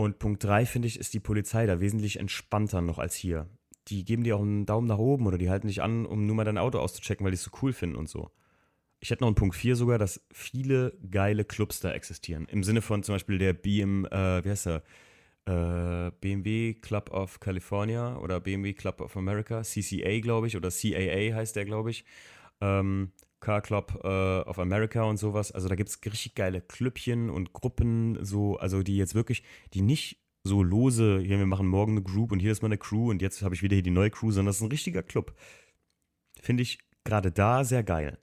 [0.01, 3.49] Und Punkt 3, finde ich, ist die Polizei da wesentlich entspannter noch als hier.
[3.89, 6.37] Die geben dir auch einen Daumen nach oben oder die halten dich an, um nur
[6.37, 8.31] mal dein Auto auszuchecken, weil die es so cool finden und so.
[9.01, 12.47] Ich hätte noch einen Punkt 4 sogar, dass viele geile Clubs da existieren.
[12.49, 14.83] Im Sinne von zum Beispiel der BM, äh, wie heißt der?
[15.47, 21.35] Äh, BMW Club of California oder BMW Club of America, CCA, glaube ich, oder CAA
[21.35, 22.05] heißt der, glaube ich.
[22.61, 25.53] Ähm, Car Club äh, of America und sowas.
[25.53, 29.43] Also da gibt es richtig geile Klüppchen und Gruppen, so, also die jetzt wirklich,
[29.75, 32.79] die nicht so lose, hier, wir machen morgen eine Group und hier ist mal eine
[32.79, 35.03] Crew und jetzt habe ich wieder hier die neue Crew, sondern das ist ein richtiger
[35.03, 35.35] Club.
[36.41, 38.19] Finde ich gerade da sehr geil.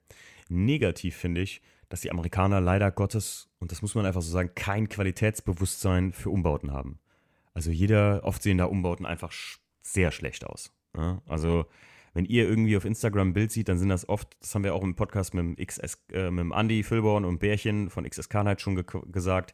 [0.48, 4.50] Negativ finde ich, dass die Amerikaner leider Gottes, und das muss man einfach so sagen,
[4.54, 6.98] kein Qualitätsbewusstsein für Umbauten haben.
[7.54, 9.32] Also jeder, oft sehen da Umbauten einfach
[9.82, 10.72] sehr schlecht aus.
[10.96, 11.22] Ja?
[11.26, 11.66] Also
[12.16, 14.74] wenn ihr irgendwie auf Instagram ein Bild sieht, dann sind das oft, das haben wir
[14.74, 18.42] auch im Podcast mit dem, XS, äh, mit dem Andy Filborn und Bärchen von XSK
[18.42, 19.52] Night schon ge gesagt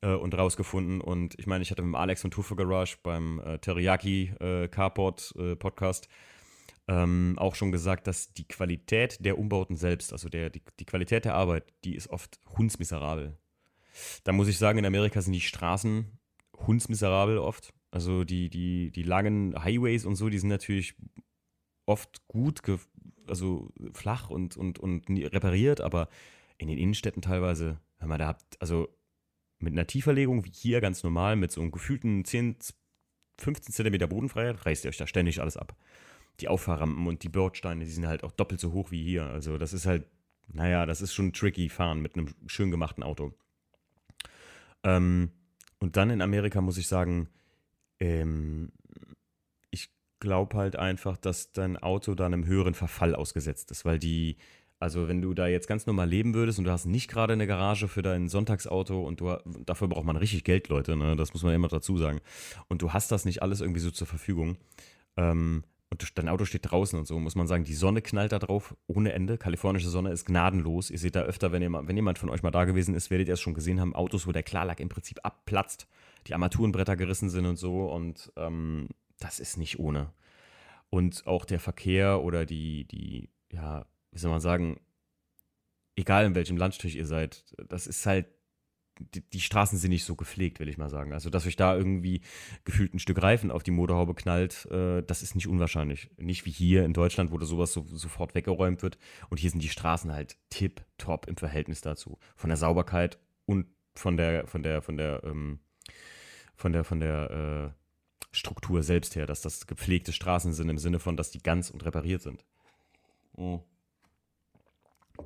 [0.00, 1.00] äh, und rausgefunden.
[1.00, 4.66] Und ich meine, ich hatte mit dem Alex von Tufe Garage beim äh, Teriyaki äh,
[4.66, 6.08] Carport äh, Podcast
[6.88, 11.24] ähm, auch schon gesagt, dass die Qualität der Umbauten selbst, also der, die, die Qualität
[11.24, 13.38] der Arbeit, die ist oft hundsmiserabel.
[14.24, 16.18] Da muss ich sagen, in Amerika sind die Straßen
[16.66, 17.72] hundsmiserabel oft.
[17.92, 20.96] Also die, die, die langen Highways und so, die sind natürlich
[21.86, 22.60] oft gut,
[23.26, 26.08] also flach und, und, und repariert, aber
[26.58, 28.88] in den Innenstädten teilweise, wenn man da habt, also
[29.58, 32.56] mit einer Tieferlegung wie hier ganz normal, mit so einem gefühlten 10,
[33.38, 35.76] 15 Zentimeter Bodenfreiheit, reißt ihr euch da ständig alles ab.
[36.40, 39.26] Die Auffahrrampen und die Bordsteine, die sind halt auch doppelt so hoch wie hier.
[39.26, 40.06] Also das ist halt,
[40.48, 43.32] naja, das ist schon tricky fahren mit einem schön gemachten Auto.
[44.82, 45.30] Ähm,
[45.78, 47.28] und dann in Amerika muss ich sagen,
[48.00, 48.72] ähm,
[50.22, 54.36] glaube halt einfach, dass dein Auto dann einem höheren Verfall ausgesetzt ist, weil die,
[54.78, 57.48] also wenn du da jetzt ganz normal leben würdest und du hast nicht gerade eine
[57.48, 61.16] Garage für dein Sonntagsauto und du, dafür braucht man richtig Geld, Leute, ne?
[61.16, 62.20] das muss man immer dazu sagen.
[62.68, 64.58] Und du hast das nicht alles irgendwie so zur Verfügung.
[65.16, 68.38] Ähm, und dein Auto steht draußen und so, muss man sagen, die Sonne knallt da
[68.38, 69.38] drauf ohne Ende.
[69.38, 70.88] Kalifornische Sonne ist gnadenlos.
[70.88, 73.28] Ihr seht da öfter, wenn, ihr, wenn jemand von euch mal da gewesen ist, werdet
[73.28, 75.88] ihr es schon gesehen haben, Autos, wo der Klarlack im Prinzip abplatzt,
[76.28, 77.92] die Armaturenbretter gerissen sind und so.
[77.92, 78.88] Und ähm,
[79.22, 80.12] das ist nicht ohne.
[80.90, 84.78] Und auch der Verkehr oder die, die, ja, wie soll man sagen,
[85.96, 88.26] egal in welchem Landstrich ihr seid, das ist halt,
[88.98, 91.14] die, die, Straßen sind nicht so gepflegt, will ich mal sagen.
[91.14, 92.20] Also, dass euch da irgendwie
[92.64, 96.10] gefühlt ein Stück Reifen auf die Motorhaube knallt, äh, das ist nicht unwahrscheinlich.
[96.18, 98.98] Nicht wie hier in Deutschland, wo da sowas so, sofort weggeräumt wird.
[99.30, 102.18] Und hier sind die Straßen halt tip-top im Verhältnis dazu.
[102.36, 105.60] Von der Sauberkeit und von der, von der, von der, ähm,
[106.54, 107.81] von der, von der, äh,
[108.32, 111.84] Struktur selbst her, dass das gepflegte Straßen sind im Sinne von, dass die ganz und
[111.84, 112.44] repariert sind.
[113.36, 113.60] Oh.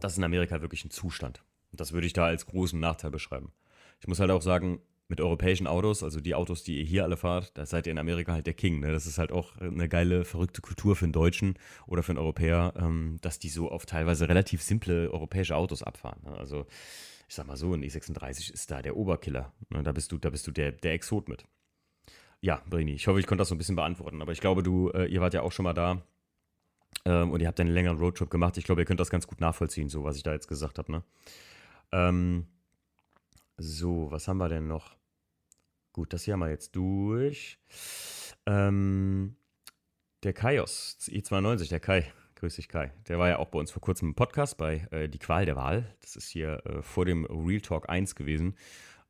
[0.00, 1.42] Das ist in Amerika wirklich ein Zustand.
[1.72, 3.52] Und das würde ich da als großen Nachteil beschreiben.
[4.00, 7.16] Ich muss halt auch sagen, mit europäischen Autos, also die Autos, die ihr hier alle
[7.16, 8.80] fahrt, da seid ihr in Amerika halt der King.
[8.80, 8.92] Ne?
[8.92, 12.74] Das ist halt auch eine geile, verrückte Kultur für einen Deutschen oder für einen Europäer,
[12.76, 16.20] ähm, dass die so auf teilweise relativ simple europäische Autos abfahren.
[16.24, 16.36] Ne?
[16.36, 16.66] Also
[17.28, 19.52] ich sag mal so, ein E36 ist da der Oberkiller.
[19.70, 19.82] Ne?
[19.82, 21.44] Da bist du, da bist du der, der Exot mit.
[22.40, 24.22] Ja, Brini, ich hoffe, ich konnte das so ein bisschen beantworten.
[24.22, 26.02] Aber ich glaube, du, äh, ihr wart ja auch schon mal da
[27.04, 28.56] ähm, und ihr habt einen längeren Roadtrip gemacht.
[28.58, 30.92] Ich glaube, ihr könnt das ganz gut nachvollziehen, so was ich da jetzt gesagt habe.
[30.92, 31.02] Ne?
[31.92, 32.46] Ähm,
[33.56, 34.96] so, was haben wir denn noch?
[35.92, 37.58] Gut, das hier haben wir jetzt durch.
[38.44, 39.36] Ähm,
[40.22, 43.80] der Kaios, E92, der Kai, grüß dich Kai, der war ja auch bei uns vor
[43.80, 45.94] kurzem im Podcast bei äh, Die Qual der Wahl.
[46.00, 48.56] Das ist hier äh, vor dem Real Talk 1 gewesen.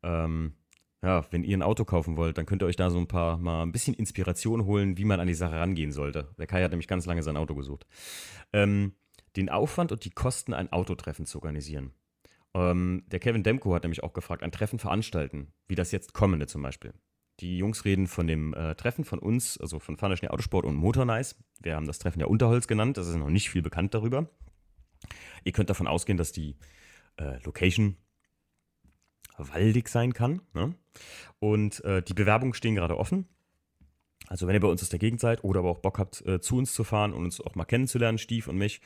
[0.02, 0.54] Ähm,
[1.06, 3.38] ja, wenn ihr ein Auto kaufen wollt, dann könnt ihr euch da so ein paar
[3.38, 6.34] mal ein bisschen Inspiration holen, wie man an die Sache rangehen sollte.
[6.36, 7.86] Der Kai hat nämlich ganz lange sein Auto gesucht.
[8.52, 8.92] Ähm,
[9.36, 11.92] den Aufwand und die Kosten, ein Autotreffen zu organisieren.
[12.54, 16.48] Ähm, der Kevin Demko hat nämlich auch gefragt, ein Treffen veranstalten, wie das jetzt kommende
[16.48, 16.92] zum Beispiel.
[17.38, 20.74] Die Jungs reden von dem äh, Treffen von uns, also von Fahrner Schnee Autosport und
[20.74, 21.36] Motornice.
[21.62, 24.28] Wir haben das Treffen ja Unterholz genannt, das ist noch nicht viel bekannt darüber.
[25.44, 26.56] Ihr könnt davon ausgehen, dass die
[27.16, 27.96] äh, Location
[29.38, 30.42] waldig sein kann.
[30.54, 30.74] Ne?
[31.38, 33.26] Und äh, die Bewerbungen stehen gerade offen.
[34.28, 36.40] Also wenn ihr bei uns aus der Gegend seid oder aber auch Bock habt, äh,
[36.40, 38.80] zu uns zu fahren und uns auch mal kennenzulernen, Stief und mich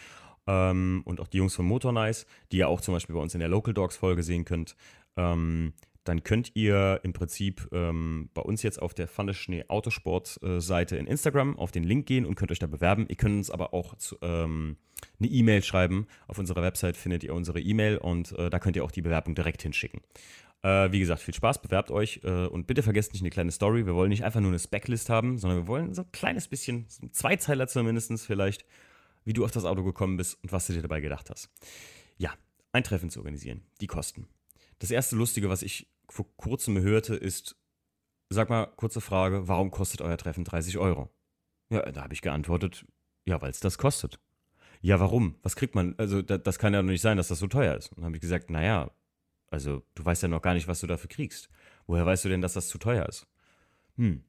[0.46, 3.40] ähm, und auch die Jungs von Motornice, die ihr auch zum Beispiel bei uns in
[3.40, 4.76] der Local Dogs Folge sehen könnt,
[5.16, 5.72] ähm,
[6.10, 10.60] dann könnt ihr im Prinzip ähm, bei uns jetzt auf der Pfanne Schnee Autosport äh,
[10.60, 13.06] Seite in Instagram auf den Link gehen und könnt euch da bewerben.
[13.08, 14.76] Ihr könnt uns aber auch zu, ähm,
[15.20, 16.08] eine E-Mail schreiben.
[16.26, 19.36] Auf unserer Website findet ihr unsere E-Mail und äh, da könnt ihr auch die Bewerbung
[19.36, 20.00] direkt hinschicken.
[20.62, 23.86] Äh, wie gesagt, viel Spaß, bewerbt euch äh, und bitte vergesst nicht eine kleine Story.
[23.86, 26.86] Wir wollen nicht einfach nur eine Specklist haben, sondern wir wollen so ein kleines bisschen,
[26.88, 28.64] so ein Zweizeiler zumindest vielleicht,
[29.24, 31.50] wie du auf das Auto gekommen bist und was du dir dabei gedacht hast.
[32.18, 32.34] Ja,
[32.72, 34.26] ein Treffen zu organisieren, die Kosten.
[34.80, 37.56] Das erste Lustige, was ich vor kurzem hörte, ist,
[38.28, 41.10] sag mal, kurze Frage, warum kostet euer Treffen 30 Euro?
[41.70, 42.84] Ja, da habe ich geantwortet,
[43.24, 44.18] ja, weil es das kostet.
[44.80, 45.36] Ja, warum?
[45.42, 45.94] Was kriegt man?
[45.98, 47.88] Also, da, das kann ja noch nicht sein, dass das so teuer ist.
[47.90, 48.90] Und dann habe ich gesagt, naja,
[49.48, 51.50] also, du weißt ja noch gar nicht, was du dafür kriegst.
[51.86, 53.26] Woher weißt du denn, dass das zu teuer ist?
[53.96, 54.24] Hm.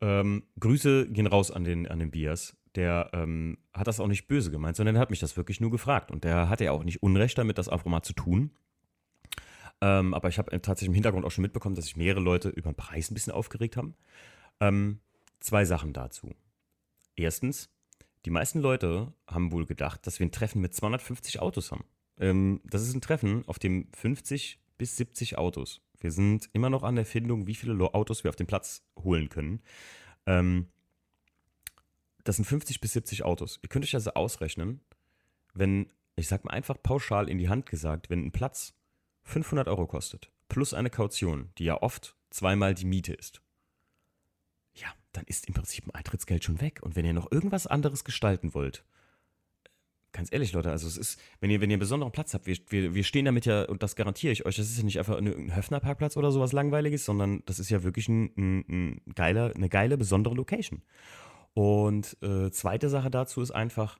[0.00, 2.56] Ähm, Grüße gehen raus an den, an den Bias.
[2.74, 5.70] Der ähm, hat das auch nicht böse gemeint, sondern er hat mich das wirklich nur
[5.70, 6.10] gefragt.
[6.10, 8.50] Und der hatte ja auch nicht Unrecht damit, das mal zu tun.
[9.82, 12.70] Ähm, aber ich habe tatsächlich im Hintergrund auch schon mitbekommen, dass sich mehrere Leute über
[12.70, 13.96] den Preis ein bisschen aufgeregt haben.
[14.60, 15.00] Ähm,
[15.40, 16.30] zwei Sachen dazu.
[17.16, 17.68] Erstens,
[18.24, 21.82] die meisten Leute haben wohl gedacht, dass wir ein Treffen mit 250 Autos haben.
[22.16, 25.80] Ähm, das ist ein Treffen, auf dem 50 bis 70 Autos.
[25.98, 29.30] Wir sind immer noch an der Findung, wie viele Autos wir auf den Platz holen
[29.30, 29.62] können.
[30.26, 30.68] Ähm,
[32.22, 33.58] das sind 50 bis 70 Autos.
[33.62, 34.80] Ihr könnt euch also ausrechnen,
[35.54, 38.74] wenn, ich sag mal einfach pauschal in die Hand gesagt, wenn ein Platz
[39.24, 43.42] 500 Euro kostet, plus eine Kaution, die ja oft zweimal die Miete ist,
[44.74, 46.80] ja, dann ist im Prinzip ein Eintrittsgeld schon weg.
[46.82, 48.84] Und wenn ihr noch irgendwas anderes gestalten wollt,
[50.12, 52.56] ganz ehrlich, Leute, also es ist, wenn ihr, wenn ihr einen besonderen Platz habt, wir,
[52.68, 55.16] wir, wir stehen damit ja, und das garantiere ich euch, das ist ja nicht einfach
[55.16, 59.68] ein Höfner-Parkplatz oder sowas Langweiliges, sondern das ist ja wirklich ein, ein, ein geiler, eine
[59.68, 60.82] geile, besondere Location.
[61.54, 63.98] Und äh, zweite Sache dazu ist einfach,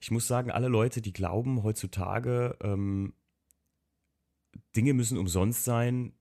[0.00, 3.14] ich muss sagen, alle Leute, die glauben heutzutage, ähm,
[4.76, 6.12] Dinge müssen umsonst sein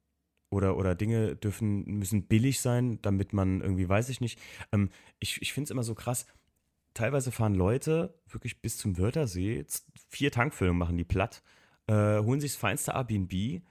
[0.50, 4.40] oder, oder Dinge dürfen, müssen billig sein, damit man irgendwie, weiß ich nicht.
[4.72, 6.26] Ähm, ich ich finde es immer so krass.
[6.94, 9.66] Teilweise fahren Leute wirklich bis zum Wörthersee,
[10.10, 11.42] vier Tankfüllungen machen die platt,
[11.88, 13.64] äh, holen sich das feinste Airbnb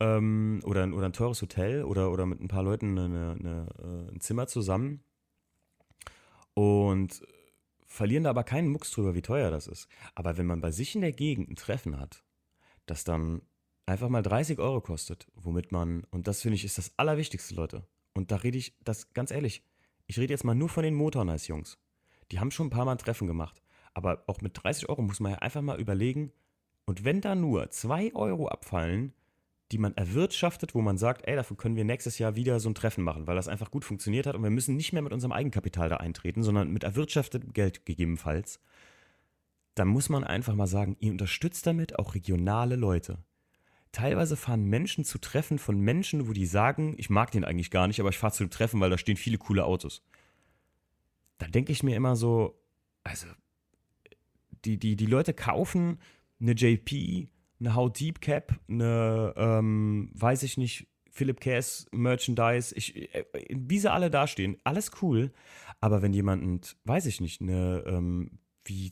[0.00, 4.12] ähm, oder, oder ein teures Hotel oder, oder mit ein paar Leuten eine, eine, äh,
[4.12, 5.04] ein Zimmer zusammen
[6.54, 7.22] und
[7.86, 9.88] verlieren da aber keinen Mucks drüber, wie teuer das ist.
[10.16, 12.24] Aber wenn man bei sich in der Gegend ein Treffen hat,
[12.86, 13.42] das dann
[13.86, 17.86] einfach mal 30 Euro kostet, womit man, und das finde ich ist das Allerwichtigste, Leute.
[18.14, 19.62] Und da rede ich, das ganz ehrlich,
[20.06, 21.78] ich rede jetzt mal nur von den Motornice-Jungs.
[22.30, 23.62] Die haben schon ein paar Mal ein Treffen gemacht.
[23.92, 26.32] Aber auch mit 30 Euro muss man ja einfach mal überlegen,
[26.86, 29.14] und wenn da nur 2 Euro abfallen,
[29.72, 32.74] die man erwirtschaftet, wo man sagt, ey, dafür können wir nächstes Jahr wieder so ein
[32.74, 35.32] Treffen machen, weil das einfach gut funktioniert hat und wir müssen nicht mehr mit unserem
[35.32, 38.60] Eigenkapital da eintreten, sondern mit erwirtschaftetem Geld gegebenenfalls,
[39.74, 43.18] dann muss man einfach mal sagen, ihr unterstützt damit auch regionale Leute
[43.94, 47.86] teilweise fahren Menschen zu Treffen von Menschen, wo die sagen, ich mag den eigentlich gar
[47.86, 50.02] nicht, aber ich fahre zu dem Treffen, weil da stehen viele coole Autos.
[51.38, 52.60] Da denke ich mir immer so,
[53.04, 53.26] also,
[54.64, 55.98] die, die, die Leute kaufen
[56.40, 57.28] eine JP,
[57.60, 63.78] eine How Deep Cap, eine, ähm, weiß ich nicht, Philip Cass Merchandise, ich, äh, wie
[63.78, 65.32] sie alle dastehen, alles cool.
[65.80, 68.90] Aber wenn jemand, weiß ich nicht, eine, ähm, wie,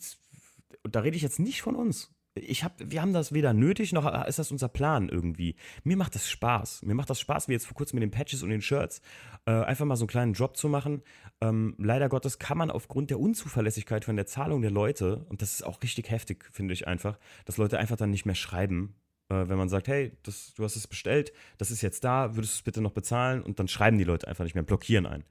[0.84, 4.26] da rede ich jetzt nicht von uns, ich hab, wir haben das weder nötig, noch
[4.26, 5.54] ist das unser Plan irgendwie.
[5.84, 6.82] Mir macht das Spaß.
[6.82, 9.02] Mir macht das Spaß, wie jetzt vor kurzem mit den Patches und den Shirts,
[9.44, 11.02] äh, einfach mal so einen kleinen Drop zu machen.
[11.40, 15.52] Ähm, leider Gottes kann man aufgrund der Unzuverlässigkeit von der Zahlung der Leute, und das
[15.52, 18.94] ist auch richtig heftig, finde ich einfach, dass Leute einfach dann nicht mehr schreiben,
[19.28, 22.54] äh, wenn man sagt, hey, das, du hast es bestellt, das ist jetzt da, würdest
[22.54, 23.42] du es bitte noch bezahlen?
[23.42, 25.24] Und dann schreiben die Leute einfach nicht mehr, blockieren ein.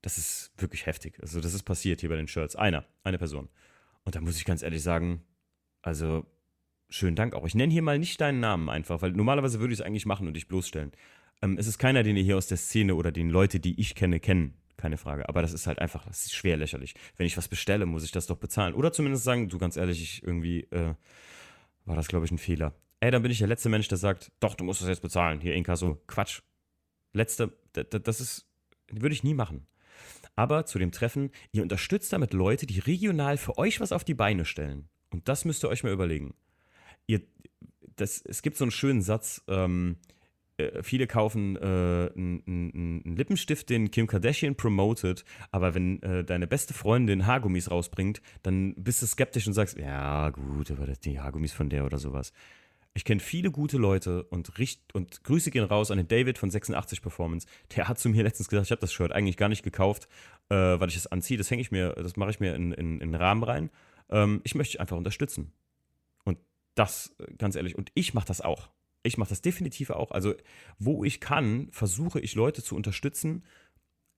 [0.00, 1.18] Das ist wirklich heftig.
[1.20, 2.56] Also das ist passiert hier bei den Shirts.
[2.56, 3.50] Einer, eine Person.
[4.04, 5.22] Und da muss ich ganz ehrlich sagen,
[5.82, 6.26] also,
[6.88, 7.46] schönen Dank auch.
[7.46, 10.26] Ich nenne hier mal nicht deinen Namen einfach, weil normalerweise würde ich es eigentlich machen
[10.26, 10.92] und dich bloßstellen.
[11.42, 13.94] Ähm, es ist keiner, den ihr hier aus der Szene oder den Leute, die ich
[13.94, 14.54] kenne, kennen.
[14.76, 15.28] keine Frage.
[15.28, 16.94] Aber das ist halt einfach, das ist schwer lächerlich.
[17.16, 18.74] Wenn ich was bestelle, muss ich das doch bezahlen.
[18.74, 20.94] Oder zumindest sagen, du ganz ehrlich, ich irgendwie äh,
[21.84, 22.74] war das, glaube ich, ein Fehler.
[23.00, 25.40] Ey, dann bin ich der letzte Mensch, der sagt, doch, du musst das jetzt bezahlen.
[25.40, 26.42] Hier, Inkasso, Quatsch.
[27.12, 28.46] Letzte, das ist,
[28.90, 29.66] würde ich nie machen.
[30.36, 34.14] Aber zu dem Treffen, ihr unterstützt damit Leute, die regional für euch was auf die
[34.14, 34.88] Beine stellen.
[35.10, 36.34] Und das müsst ihr euch mal überlegen.
[37.06, 37.20] Ihr,
[37.96, 39.96] das, es gibt so einen schönen Satz, ähm,
[40.60, 46.74] äh, viele kaufen äh, einen, Lippenstift, den Kim Kardashian promotet, aber wenn äh, deine beste
[46.74, 51.52] Freundin Haargummis rausbringt, dann bist du skeptisch und sagst, ja gut, aber das die Haargummis
[51.52, 52.32] von der oder sowas.
[52.92, 56.50] Ich kenne viele gute Leute und, richt, und Grüße gehen raus an den David von
[56.50, 57.46] 86 Performance.
[57.76, 60.08] Der hat zu mir letztens gesagt, ich habe das Shirt eigentlich gar nicht gekauft,
[60.48, 61.38] äh, weil ich es anziehe.
[61.38, 63.70] Das hänge ich mir, das mache ich mir in, in, in den Rahmen rein.
[64.10, 65.52] Ähm, ich möchte dich einfach unterstützen.
[66.24, 66.38] Und
[66.74, 68.70] das, äh, ganz ehrlich, und ich mache das auch.
[69.02, 70.10] Ich mache das definitiv auch.
[70.10, 70.34] Also,
[70.78, 73.44] wo ich kann, versuche ich Leute zu unterstützen,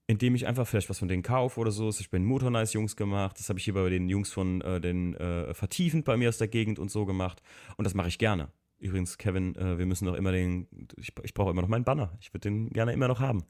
[0.07, 1.89] indem ich einfach vielleicht was von denen kaufe oder so.
[1.89, 3.39] Ich bei den Motor Nice Jungs gemacht.
[3.39, 6.37] Das habe ich hier bei den Jungs von äh, den äh, Vertiefend bei mir aus
[6.37, 7.41] der Gegend und so gemacht.
[7.77, 8.51] Und das mache ich gerne.
[8.79, 10.67] Übrigens, Kevin, äh, wir müssen noch immer den.
[10.97, 12.17] Ich, ich brauche immer noch meinen Banner.
[12.19, 13.45] Ich würde den gerne immer noch haben.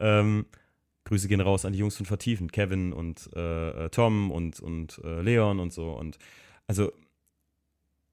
[0.00, 0.46] Ähm,
[1.08, 5.00] Grüße gehen raus an die Jungs von Vertiefend, Kevin und äh, äh, Tom und, und
[5.04, 5.92] äh, Leon und so.
[5.92, 6.18] Und
[6.66, 6.92] also,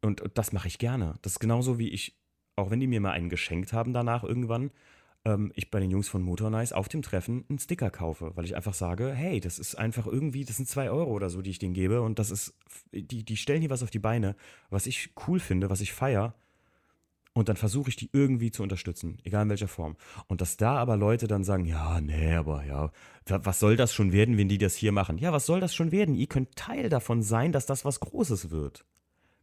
[0.01, 1.15] und, und das mache ich gerne.
[1.21, 2.15] Das ist genauso wie ich
[2.55, 4.71] auch wenn die mir mal einen geschenkt haben danach irgendwann,
[5.25, 8.55] ähm, ich bei den Jungs von Motornice auf dem Treffen einen Sticker kaufe, weil ich
[8.55, 11.59] einfach sage, hey, das ist einfach irgendwie, das sind zwei Euro oder so, die ich
[11.59, 12.53] denen gebe und das ist,
[12.91, 14.35] die, die stellen hier was auf die Beine,
[14.69, 16.33] was ich cool finde, was ich feiere
[17.35, 19.97] und dann versuche ich die irgendwie zu unterstützen, egal in welcher Form.
[20.27, 22.91] Und dass da aber Leute dann sagen, ja, nee, aber ja,
[23.27, 25.17] was soll das schon werden, wenn die das hier machen?
[25.17, 26.15] Ja, was soll das schon werden?
[26.15, 28.85] Ihr könnt Teil davon sein, dass das was Großes wird.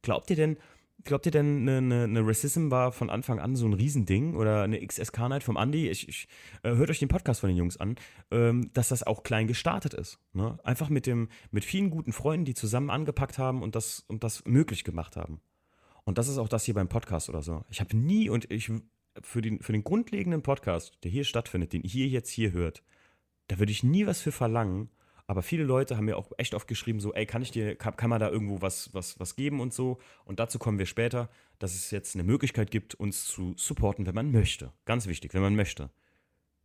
[0.00, 0.56] Glaubt ihr denn,
[1.04, 4.62] Glaubt ihr denn, eine, eine, eine Racism war von Anfang an so ein Riesending oder
[4.62, 5.88] eine XSK-Night vom Andy?
[5.88, 6.28] Ich, ich
[6.62, 7.96] äh, hört euch den Podcast von den Jungs an,
[8.30, 10.20] ähm, dass das auch klein gestartet ist.
[10.32, 10.58] Ne?
[10.62, 14.44] Einfach mit dem, mit vielen guten Freunden, die zusammen angepackt haben und das, und das
[14.44, 15.40] möglich gemacht haben.
[16.04, 17.64] Und das ist auch das hier beim Podcast oder so.
[17.70, 18.70] Ich habe nie und ich
[19.20, 22.82] für den, für den grundlegenden Podcast, der hier stattfindet, den ihr jetzt hier hört,
[23.48, 24.88] da würde ich nie was für verlangen,
[25.26, 27.96] aber viele Leute haben mir auch echt oft geschrieben, so, ey, kann ich dir, kann,
[27.96, 29.98] kann man da irgendwo was, was, was geben und so.
[30.24, 34.14] Und dazu kommen wir später, dass es jetzt eine Möglichkeit gibt, uns zu supporten, wenn
[34.14, 34.72] man möchte.
[34.84, 35.90] Ganz wichtig, wenn man möchte.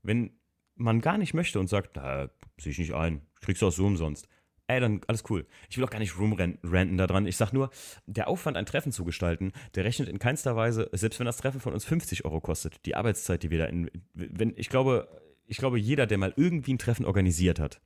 [0.02, 0.32] Wenn
[0.76, 3.86] man gar nicht möchte und sagt, na, sehe ich nicht ein, kriegst du auch so
[3.86, 4.28] umsonst.
[4.70, 5.46] Ey, dann alles cool.
[5.70, 7.26] Ich will auch gar nicht rumranten da dran.
[7.26, 7.70] Ich sag nur,
[8.06, 11.62] der Aufwand, ein Treffen zu gestalten, der rechnet in keinster Weise, selbst wenn das Treffen
[11.62, 15.08] von uns 50 Euro kostet, die Arbeitszeit, die wir da in, wenn, ich glaube,
[15.46, 17.80] ich glaube, jeder, der mal irgendwie ein Treffen organisiert hat,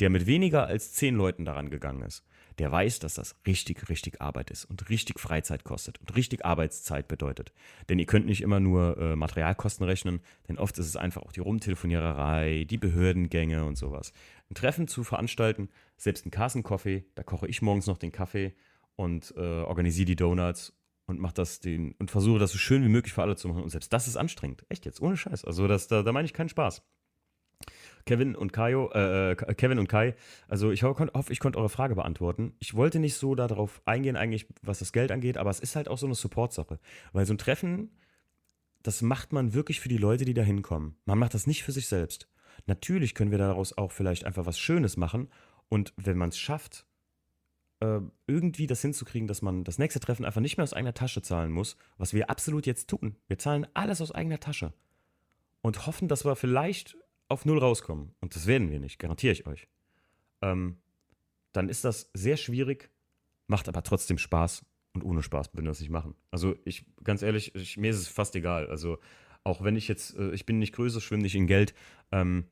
[0.00, 2.24] der mit weniger als zehn Leuten daran gegangen ist,
[2.58, 7.08] der weiß, dass das richtig, richtig Arbeit ist und richtig Freizeit kostet und richtig Arbeitszeit
[7.08, 7.52] bedeutet.
[7.88, 11.32] Denn ihr könnt nicht immer nur äh, Materialkosten rechnen, denn oft ist es einfach auch
[11.32, 14.12] die Rumtelefoniererei, die Behördengänge und sowas.
[14.50, 18.54] Ein Treffen zu veranstalten, selbst ein Kassenkaffee, da koche ich morgens noch den Kaffee
[18.96, 20.72] und äh, organisiere die Donuts
[21.06, 23.62] und mach das den und versuche das so schön wie möglich für alle zu machen.
[23.62, 24.64] Und selbst das ist anstrengend.
[24.68, 25.44] Echt jetzt, ohne Scheiß.
[25.44, 26.82] Also das, da, da meine ich keinen Spaß.
[28.06, 30.14] Kevin und Kaio, äh, äh Kevin und Kai,
[30.48, 32.54] also ich hoffe, ich konnte eure Frage beantworten.
[32.60, 35.88] Ich wollte nicht so darauf eingehen, eigentlich, was das Geld angeht, aber es ist halt
[35.88, 36.78] auch so eine Support-Sache.
[37.12, 37.90] Weil so ein Treffen,
[38.82, 40.96] das macht man wirklich für die Leute, die da hinkommen.
[41.04, 42.28] Man macht das nicht für sich selbst.
[42.66, 45.28] Natürlich können wir daraus auch vielleicht einfach was Schönes machen
[45.68, 46.86] und wenn man es schafft,
[47.80, 51.22] äh, irgendwie das hinzukriegen, dass man das nächste Treffen einfach nicht mehr aus eigener Tasche
[51.22, 53.16] zahlen muss, was wir absolut jetzt tun.
[53.26, 54.72] Wir zahlen alles aus eigener Tasche
[55.60, 56.96] und hoffen, dass wir vielleicht
[57.28, 59.68] auf Null rauskommen, und das werden wir nicht, garantiere ich euch,
[60.42, 60.78] ähm,
[61.52, 62.90] dann ist das sehr schwierig,
[63.46, 66.14] macht aber trotzdem Spaß und ohne Spaß würden wir das nicht machen.
[66.30, 68.68] Also ich, ganz ehrlich, ich, mir ist es fast egal.
[68.68, 68.98] Also
[69.44, 71.74] auch wenn ich jetzt, äh, ich bin nicht größer, schwimme nicht in Geld,
[72.12, 72.44] ähm,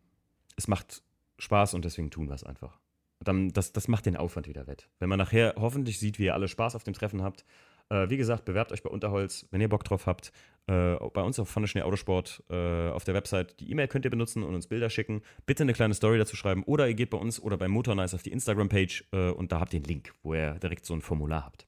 [0.56, 1.02] es macht
[1.38, 2.78] Spaß und deswegen tun wir es einfach.
[3.20, 4.88] Dann, das, das macht den Aufwand wieder wett.
[4.98, 7.44] Wenn man nachher hoffentlich sieht, wie ihr alle Spaß auf dem Treffen habt,
[7.88, 10.32] äh, wie gesagt, bewerbt euch bei Unterholz, wenn ihr Bock drauf habt.
[10.66, 13.60] Äh, bei uns auf Pfanne Schnee Autosport äh, auf der Website.
[13.60, 15.20] Die E-Mail könnt ihr benutzen und uns Bilder schicken.
[15.44, 18.22] Bitte eine kleine Story dazu schreiben oder ihr geht bei uns oder bei Motornice auf
[18.22, 21.44] die Instagram-Page äh, und da habt ihr den Link, wo ihr direkt so ein Formular
[21.44, 21.66] habt.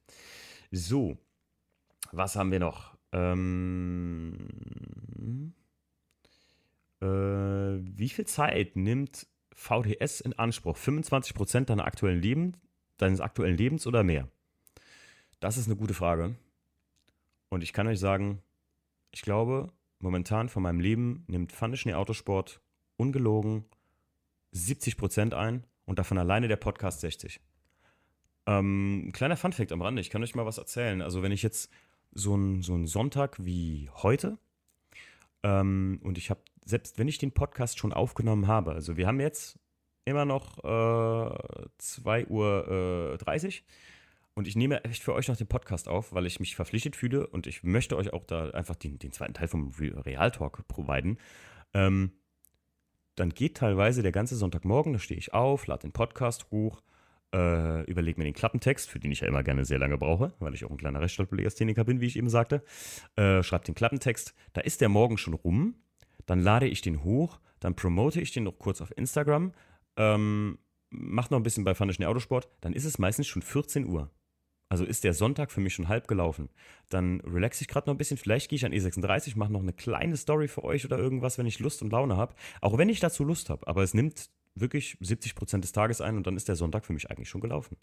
[0.70, 1.18] So,
[2.10, 2.96] was haben wir noch?
[3.12, 4.48] Ähm,
[7.02, 10.78] äh, wie viel Zeit nimmt VDS in Anspruch?
[10.78, 12.54] 25% deiner aktuellen Leben,
[12.96, 14.28] deines aktuellen Lebens oder mehr?
[15.40, 16.34] Das ist eine gute Frage.
[17.50, 18.42] Und ich kann euch sagen,
[19.16, 22.60] ich glaube, momentan von meinem Leben nimmt Pfandeschnee Autosport
[22.98, 23.64] ungelogen
[24.52, 27.40] 70 Prozent ein und davon alleine der Podcast 60.
[28.44, 31.00] Ähm, kleiner Funfact am Rande, ich kann euch mal was erzählen.
[31.00, 31.72] Also, wenn ich jetzt
[32.12, 34.36] so einen so Sonntag wie heute
[35.42, 39.20] ähm, und ich habe, selbst wenn ich den Podcast schon aufgenommen habe, also wir haben
[39.20, 39.58] jetzt
[40.04, 40.66] immer noch äh,
[41.80, 43.18] 2.30 Uhr.
[43.18, 43.62] Äh,
[44.36, 47.26] und ich nehme echt für euch noch den Podcast auf, weil ich mich verpflichtet fühle
[47.26, 51.18] und ich möchte euch auch da einfach den, den zweiten Teil vom Real Talk providen.
[51.72, 52.12] Ähm,
[53.14, 56.82] dann geht teilweise der ganze Sonntagmorgen, da stehe ich auf, lade den Podcast hoch,
[57.34, 60.52] äh, überlege mir den Klappentext, für den ich ja immer gerne sehr lange brauche, weil
[60.52, 62.62] ich auch ein kleiner Rechtschreiblegastheniker bin, wie ich eben sagte.
[63.16, 65.76] Äh, schreibe den Klappentext, da ist der Morgen schon rum,
[66.26, 69.54] dann lade ich den hoch, dann promote ich den noch kurz auf Instagram,
[69.96, 70.58] ähm,
[70.90, 74.10] mache noch ein bisschen bei Funischen Autosport, dann ist es meistens schon 14 Uhr.
[74.68, 76.48] Also ist der Sonntag für mich schon halb gelaufen.
[76.88, 78.16] Dann relaxe ich gerade noch ein bisschen.
[78.16, 81.46] Vielleicht gehe ich an E36, mache noch eine kleine Story für euch oder irgendwas, wenn
[81.46, 82.34] ich Lust und Laune habe.
[82.60, 83.66] Auch wenn ich dazu Lust habe.
[83.68, 86.92] Aber es nimmt wirklich 70 Prozent des Tages ein und dann ist der Sonntag für
[86.92, 87.76] mich eigentlich schon gelaufen.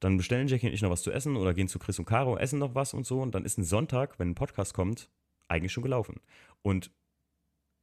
[0.00, 2.36] Dann bestellen Jackie und ich noch was zu essen oder gehen zu Chris und Caro,
[2.36, 3.20] essen noch was und so.
[3.20, 5.10] Und dann ist ein Sonntag, wenn ein Podcast kommt,
[5.46, 6.20] eigentlich schon gelaufen.
[6.62, 6.90] Und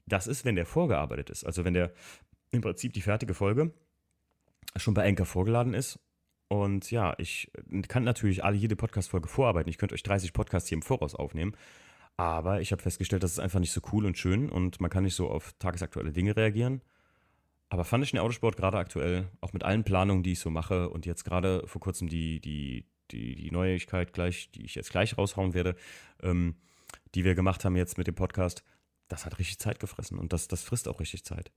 [0.07, 1.45] das ist, wenn der vorgearbeitet ist.
[1.45, 1.93] Also wenn der
[2.51, 3.73] im Prinzip die fertige Folge
[4.75, 5.99] schon bei Anchor vorgeladen ist
[6.47, 7.51] und ja, ich
[7.87, 9.69] kann natürlich alle jede Podcast-Folge vorarbeiten.
[9.69, 11.55] Ich könnte euch 30 Podcasts hier im Voraus aufnehmen.
[12.17, 15.03] Aber ich habe festgestellt, das ist einfach nicht so cool und schön und man kann
[15.03, 16.81] nicht so auf tagesaktuelle Dinge reagieren.
[17.69, 20.89] Aber fand ich den Autosport gerade aktuell, auch mit allen Planungen, die ich so mache
[20.89, 25.17] und jetzt gerade vor kurzem die, die, die, die Neuigkeit gleich, die ich jetzt gleich
[25.17, 25.75] raushauen werde,
[26.21, 26.55] ähm,
[27.15, 28.63] die wir gemacht haben jetzt mit dem Podcast,
[29.07, 31.51] das hat richtig Zeit gefressen und das, das frisst auch richtig Zeit.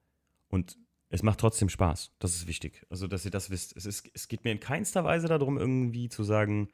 [0.49, 0.77] Und
[1.11, 2.13] es macht trotzdem Spaß.
[2.19, 2.87] Das ist wichtig.
[2.91, 3.77] Also, dass ihr das wisst.
[3.77, 6.69] Es, ist, es geht mir in keinster Weise darum, irgendwie zu sagen,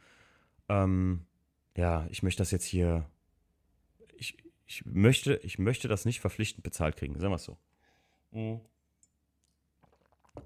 [0.69, 1.27] ähm,
[1.77, 3.09] ja, ich möchte das jetzt hier.
[4.17, 7.19] Ich, ich, möchte, ich möchte das nicht verpflichtend bezahlt kriegen.
[7.19, 7.57] Sagen wir es so.
[8.33, 8.61] Mhm.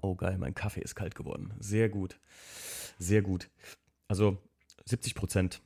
[0.01, 1.53] Oh, geil, mein Kaffee ist kalt geworden.
[1.59, 2.19] Sehr gut.
[2.99, 3.49] Sehr gut.
[4.07, 4.37] Also
[4.85, 5.61] 70 Prozent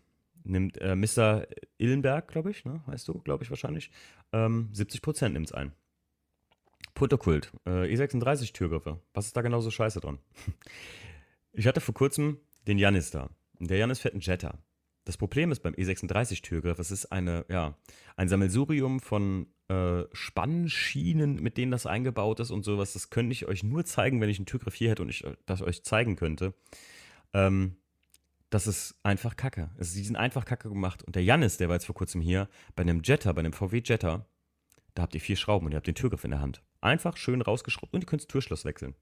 [0.46, 1.46] nimmt äh, Mr.
[1.78, 2.82] Illenberg, glaube ich, ne?
[2.86, 3.92] Weißt du, glaube ich wahrscheinlich.
[4.32, 5.74] Ähm, 70 Prozent nimmt es ein.
[6.94, 9.00] Putterkult, äh, E36-Türgriffe.
[9.14, 10.20] Was ist da genau so scheiße dran?
[11.56, 13.30] Ich hatte vor kurzem den Janis da.
[13.60, 14.58] Der Janis fährt einen Jetta.
[15.06, 17.78] Das Problem ist beim E36-Türgriff, es ist eine, ja,
[18.16, 22.94] ein Sammelsurium von äh, Spannschienen, mit denen das eingebaut ist und sowas.
[22.94, 25.62] Das könnte ich euch nur zeigen, wenn ich einen Türgriff hier hätte und ich das
[25.62, 26.54] euch zeigen könnte.
[27.34, 27.76] Ähm,
[28.50, 29.72] das ist einfach Kacke.
[29.78, 31.04] Also, die sind einfach Kacke gemacht.
[31.04, 33.82] Und der Janis, der war jetzt vor kurzem hier, bei einem Jetta, bei einem VW
[33.84, 34.26] Jetta,
[34.94, 36.62] da habt ihr vier Schrauben und ihr habt den Türgriff in der Hand.
[36.82, 38.96] Einfach schön rausgeschraubt und ihr könnt das Türschloss wechseln.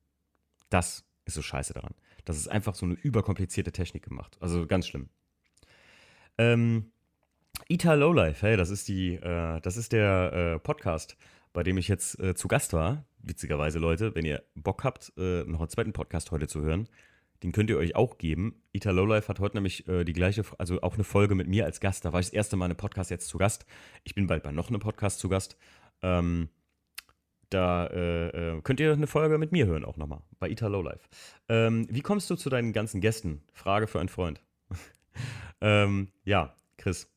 [0.70, 1.94] Das ist so scheiße daran.
[2.26, 4.38] Das ist einfach so eine überkomplizierte Technik gemacht.
[4.40, 5.10] Also ganz schlimm.
[6.38, 6.92] Ähm,
[7.68, 11.18] Ita Lowlife, hey, das ist die, äh, das ist der äh, Podcast,
[11.54, 13.06] bei dem ich jetzt äh, zu Gast war.
[13.20, 16.88] Witzigerweise, Leute, wenn ihr Bock habt, äh, noch einen zweiten Podcast heute zu hören,
[17.44, 18.62] den könnt ihr euch auch geben.
[18.72, 21.80] Ita Lowlife hat heute nämlich äh, die gleiche, also auch eine Folge mit mir als
[21.80, 22.06] Gast.
[22.06, 23.66] Da war ich das erste Mal in einem Podcast jetzt zu Gast.
[24.04, 25.58] Ich bin bald bei noch einem Podcast zu Gast.
[26.02, 26.50] Ähm,
[27.50, 31.08] da äh, äh, könnt ihr eine Folge mit mir hören, auch nochmal, bei Ita Lowlife.
[31.50, 33.44] Ähm, wie kommst du zu deinen ganzen Gästen?
[33.54, 34.42] Frage für einen Freund.
[35.62, 37.12] ähm, ja, Chris.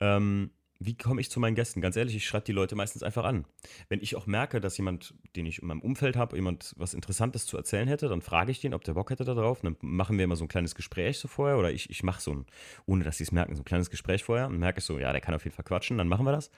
[0.00, 1.80] Ähm, wie komme ich zu meinen Gästen?
[1.80, 3.46] Ganz ehrlich, ich schreibe die Leute meistens einfach an.
[3.88, 7.46] Wenn ich auch merke, dass jemand, den ich in meinem Umfeld habe, jemand was Interessantes
[7.46, 9.62] zu erzählen hätte, dann frage ich den, ob der Bock hätte darauf.
[9.62, 12.32] Dann machen wir immer so ein kleines Gespräch so vorher oder ich, ich mache so
[12.32, 12.46] ein,
[12.86, 15.10] ohne dass sie es merken, so ein kleines Gespräch vorher und merke ich so, ja,
[15.12, 16.50] der kann auf jeden Fall quatschen, dann machen wir das.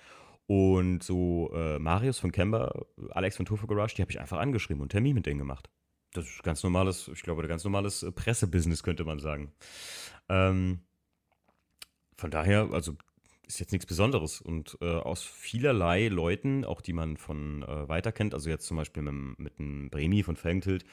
[0.47, 2.73] Und so äh, Marius von Kemba,
[3.11, 5.69] Alex von Turfo Garage, die habe ich einfach angeschrieben und Termin mit denen gemacht.
[6.13, 9.53] Das ist ganz normales, ich glaube, ganz normales äh, Pressebusiness, könnte man sagen.
[10.29, 10.81] Ähm,
[12.17, 12.97] von daher, also
[13.47, 14.41] ist jetzt nichts Besonderes.
[14.41, 18.77] Und äh, aus vielerlei Leuten, auch die man von äh, weiter kennt, also jetzt zum
[18.77, 20.85] Beispiel mit, mit einem Bremi von Felgentilt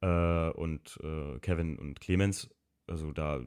[0.00, 2.50] äh, und äh, Kevin und Clemens,
[2.86, 3.40] also da,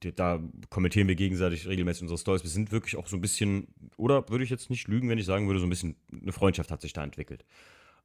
[0.00, 2.42] da kommentieren wir gegenseitig regelmäßig unsere Stories.
[2.42, 5.26] Wir sind wirklich auch so ein bisschen, oder würde ich jetzt nicht lügen, wenn ich
[5.26, 7.44] sagen würde, so ein bisschen eine Freundschaft hat sich da entwickelt.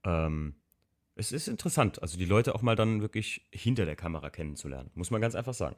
[0.04, 0.56] Ähm,
[1.16, 5.12] es ist interessant, also die Leute auch mal dann wirklich hinter der Kamera kennenzulernen, muss
[5.12, 5.78] man ganz einfach sagen.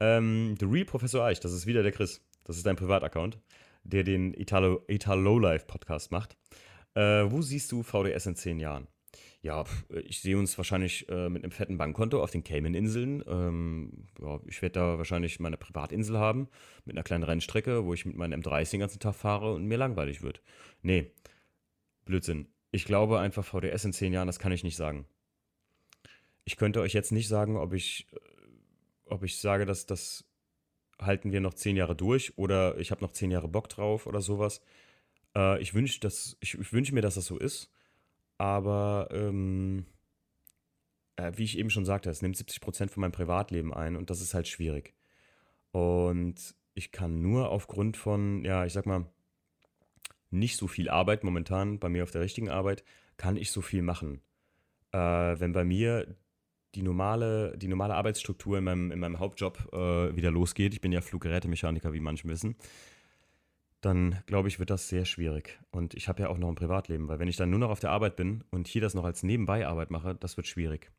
[0.00, 2.20] Ähm, The Real Professor Eich, das ist wieder der Chris.
[2.44, 3.38] Das ist dein Privataccount,
[3.84, 6.36] der den Italo, Italo Lowlife Podcast macht.
[6.94, 8.88] Äh, wo siehst du VDS in zehn Jahren?
[9.40, 9.64] Ja,
[10.04, 13.22] ich sehe uns wahrscheinlich äh, mit einem fetten Bankkonto auf den Cayman-Inseln.
[13.28, 16.48] Ähm, ja, ich werde da wahrscheinlich meine Privatinsel haben,
[16.84, 19.78] mit einer kleinen Rennstrecke, wo ich mit meinem M30 den ganzen Tag fahre und mir
[19.78, 20.42] langweilig wird.
[20.82, 21.12] Nee,
[22.04, 22.48] Blödsinn.
[22.72, 25.06] Ich glaube einfach VDS in zehn Jahren, das kann ich nicht sagen.
[26.44, 28.18] Ich könnte euch jetzt nicht sagen, ob ich, äh,
[29.04, 30.24] ob ich sage, dass das
[31.00, 34.20] halten wir noch zehn Jahre durch oder ich habe noch zehn Jahre Bock drauf oder
[34.20, 34.60] sowas.
[35.36, 36.00] Äh, ich wünsche
[36.72, 37.70] wünsche mir, dass das so ist.
[38.38, 39.86] Aber ähm,
[41.16, 44.10] äh, wie ich eben schon sagte, es nimmt 70 Prozent von meinem Privatleben ein und
[44.10, 44.94] das ist halt schwierig.
[45.72, 49.06] Und ich kann nur aufgrund von, ja, ich sag mal,
[50.30, 52.84] nicht so viel Arbeit momentan bei mir auf der richtigen Arbeit,
[53.16, 54.22] kann ich so viel machen.
[54.92, 54.98] äh,
[55.40, 56.16] wenn bei mir
[56.74, 60.92] die normale, die normale Arbeitsstruktur in meinem, in meinem Hauptjob äh, wieder losgeht, ich bin
[60.92, 62.56] ja Fluggerätemechaniker, wie manche wissen,
[63.80, 65.58] dann glaube ich, wird das sehr schwierig.
[65.70, 67.80] Und ich habe ja auch noch ein Privatleben, weil wenn ich dann nur noch auf
[67.80, 70.90] der Arbeit bin und hier das noch als Nebenbei-Arbeit mache, das wird schwierig.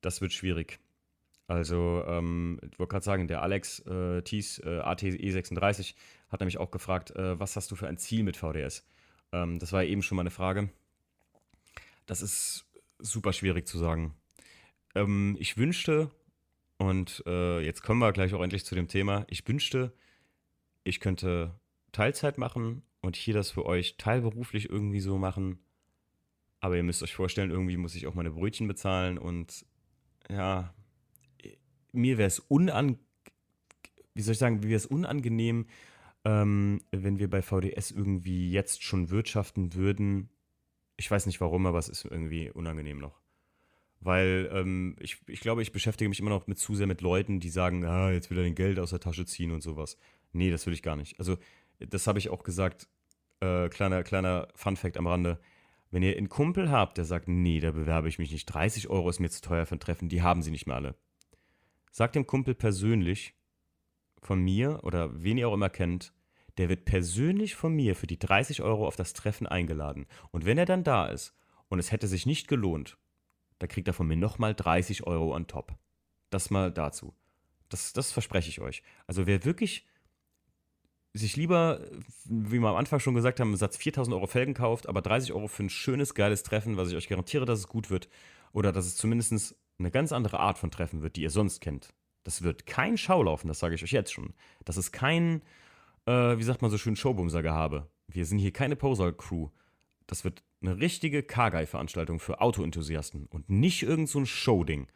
[0.00, 0.78] Das wird schwierig.
[1.46, 5.94] Also, ähm, ich wollte gerade sagen, der Alex äh, Thies, äh, ATE36,
[6.28, 8.86] hat nämlich auch gefragt, äh, was hast du für ein Ziel mit VDS?
[9.32, 10.70] Ähm, das war ja eben schon mal eine Frage.
[12.06, 12.66] Das ist
[12.98, 14.14] super schwierig zu sagen.
[14.94, 16.10] Ähm, ich wünschte,
[16.78, 19.92] und äh, jetzt kommen wir gleich auch endlich zu dem Thema, ich wünschte,
[20.84, 21.58] ich könnte
[21.92, 25.58] Teilzeit machen und hier das für euch teilberuflich irgendwie so machen.
[26.60, 29.64] Aber ihr müsst euch vorstellen, irgendwie muss ich auch meine Brötchen bezahlen und
[30.28, 30.74] ja,
[31.92, 32.98] mir wäre es unangenehm,
[34.14, 35.66] wie soll ich sagen, wie wäre es unangenehm,
[36.24, 40.28] ähm, wenn wir bei VDS irgendwie jetzt schon wirtschaften würden.
[40.96, 43.20] Ich weiß nicht warum, aber es ist irgendwie unangenehm noch.
[44.00, 47.40] Weil ähm, ich, ich glaube, ich beschäftige mich immer noch mit zu sehr mit Leuten,
[47.40, 49.98] die sagen, ah, jetzt will er den Geld aus der Tasche ziehen und sowas.
[50.32, 51.18] Nee, das will ich gar nicht.
[51.18, 51.36] Also,
[51.88, 52.88] das habe ich auch gesagt.
[53.40, 55.40] Äh, kleiner, kleiner Fun-Fact am Rande.
[55.90, 59.08] Wenn ihr einen Kumpel habt, der sagt, nee, da bewerbe ich mich nicht, 30 Euro
[59.10, 60.94] ist mir zu teuer für ein Treffen, die haben sie nicht mehr alle.
[61.90, 63.34] Sagt dem Kumpel persönlich
[64.22, 66.12] von mir oder wen ihr auch immer kennt,
[66.58, 70.06] der wird persönlich von mir für die 30 Euro auf das Treffen eingeladen.
[70.30, 71.34] Und wenn er dann da ist
[71.68, 72.98] und es hätte sich nicht gelohnt,
[73.58, 75.74] da kriegt er von mir nochmal 30 Euro on top.
[76.30, 77.14] Das mal dazu.
[77.68, 78.82] Das, das verspreche ich euch.
[79.06, 79.86] Also wer wirklich
[81.12, 81.80] sich lieber,
[82.24, 85.32] wie wir am Anfang schon gesagt haben, im Satz 4000 Euro Felgen kauft, aber 30
[85.32, 88.08] Euro für ein schönes, geiles Treffen, was ich euch garantiere, dass es gut wird,
[88.52, 91.92] oder dass es zumindest eine ganz andere Art von Treffen wird, die ihr sonst kennt.
[92.22, 94.34] Das wird kein Schaulaufen, das sage ich euch jetzt schon.
[94.64, 95.42] Das ist kein,
[96.06, 97.88] äh, wie sagt man so schön, Showbumser-Gehabe.
[98.06, 99.48] Wir sind hier keine Poser-Crew.
[100.06, 104.88] Das wird eine richtige Kargei-Veranstaltung für Autoenthusiasten und nicht irgend so ein Show-Ding.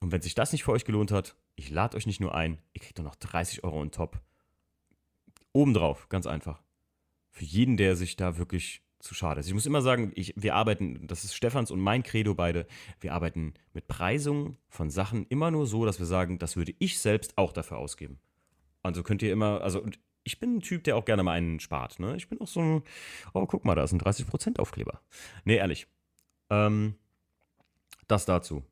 [0.00, 2.60] Und wenn sich das nicht für euch gelohnt hat, ich lade euch nicht nur ein,
[2.72, 4.20] ihr kriegt doch noch 30 Euro on top.
[5.52, 6.62] Obendrauf, ganz einfach.
[7.30, 9.46] Für jeden, der sich da wirklich zu schade ist.
[9.46, 12.66] Ich muss immer sagen, ich, wir arbeiten, das ist Stefans und mein Credo beide,
[13.00, 16.98] wir arbeiten mit Preisungen von Sachen immer nur so, dass wir sagen, das würde ich
[16.98, 18.18] selbst auch dafür ausgeben.
[18.82, 19.84] Also könnt ihr immer, also
[20.24, 22.00] ich bin ein Typ, der auch gerne mal einen spart.
[22.00, 22.16] Ne?
[22.16, 22.82] Ich bin auch so ein,
[23.34, 25.00] oh, guck mal, da ist ein 30% Aufkleber.
[25.44, 25.86] Nee, ehrlich.
[26.50, 26.94] Ähm,
[28.08, 28.64] das dazu.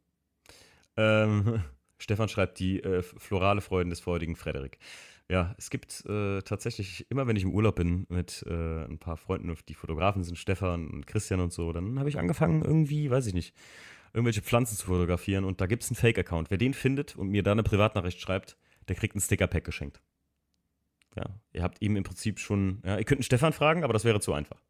[0.96, 1.62] Ähm,
[1.98, 4.78] Stefan schreibt die äh, florale Freuden des freudigen Frederik.
[5.28, 9.16] Ja, es gibt äh, tatsächlich, immer wenn ich im Urlaub bin mit äh, ein paar
[9.16, 13.26] Freunden, die Fotografen sind, Stefan und Christian und so, dann habe ich angefangen, irgendwie, weiß
[13.26, 13.52] ich nicht,
[14.14, 16.50] irgendwelche Pflanzen zu fotografieren und da gibt es einen Fake-Account.
[16.50, 18.56] Wer den findet und mir da eine Privatnachricht schreibt,
[18.88, 20.00] der kriegt ein Sticker-Pack geschenkt.
[21.16, 24.04] Ja, ihr habt ihm im Prinzip schon, ja, ihr könnt einen Stefan fragen, aber das
[24.04, 24.62] wäre zu einfach.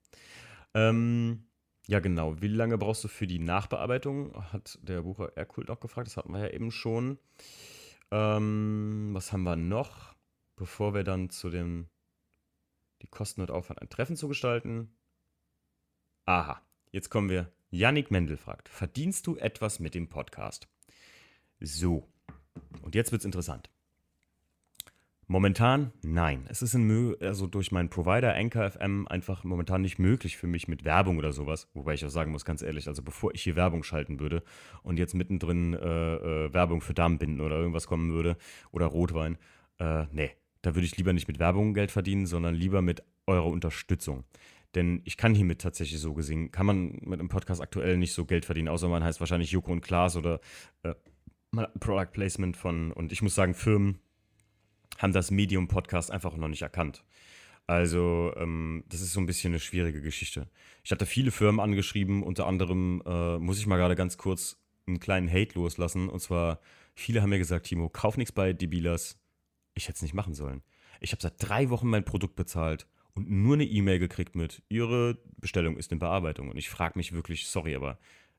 [0.72, 1.44] Ähm,
[1.86, 2.40] ja, genau.
[2.40, 4.34] Wie lange brauchst du für die Nachbearbeitung?
[4.52, 6.08] Hat der Bucher Erkult auch gefragt.
[6.08, 7.18] Das hatten wir ja eben schon.
[8.10, 10.15] Ähm, was haben wir noch?
[10.56, 11.88] Bevor wir dann zu dem,
[13.02, 14.94] die Kosten und Aufwand, ein Treffen zu gestalten.
[16.24, 17.52] Aha, jetzt kommen wir.
[17.70, 20.68] Yannick Mendel fragt, verdienst du etwas mit dem Podcast?
[21.60, 22.08] So,
[22.82, 23.70] und jetzt wird es interessant.
[25.28, 26.44] Momentan nein.
[26.48, 30.68] Es ist in, also durch meinen Provider Anchor FM einfach momentan nicht möglich für mich
[30.68, 31.68] mit Werbung oder sowas.
[31.74, 34.44] Wobei ich auch sagen muss, ganz ehrlich, also bevor ich hier Werbung schalten würde
[34.84, 38.36] und jetzt mittendrin äh, äh, Werbung für Darmbinden oder irgendwas kommen würde
[38.70, 39.36] oder Rotwein,
[39.80, 40.30] äh, nee,
[40.66, 44.24] da würde ich lieber nicht mit Werbung Geld verdienen, sondern lieber mit eurer Unterstützung.
[44.74, 48.24] Denn ich kann hiermit tatsächlich so gesehen, kann man mit einem Podcast aktuell nicht so
[48.24, 50.40] Geld verdienen, außer man heißt wahrscheinlich Joko und Klaas oder
[50.82, 50.94] äh,
[51.78, 54.00] Product Placement von, und ich muss sagen, Firmen
[54.98, 57.04] haben das Medium Podcast einfach noch nicht erkannt.
[57.68, 60.48] Also, ähm, das ist so ein bisschen eine schwierige Geschichte.
[60.82, 64.58] Ich hatte viele Firmen angeschrieben, unter anderem äh, muss ich mal gerade ganz kurz
[64.88, 66.08] einen kleinen Hate loslassen.
[66.08, 66.58] Und zwar,
[66.96, 69.20] viele haben mir gesagt, Timo, kauf nichts bei Debilas,
[69.76, 70.62] ich hätte es nicht machen sollen.
[71.00, 75.18] Ich habe seit drei Wochen mein Produkt bezahlt und nur eine E-Mail gekriegt mit, Ihre
[75.38, 76.50] Bestellung ist in Bearbeitung.
[76.50, 77.98] Und ich frage mich wirklich, sorry, aber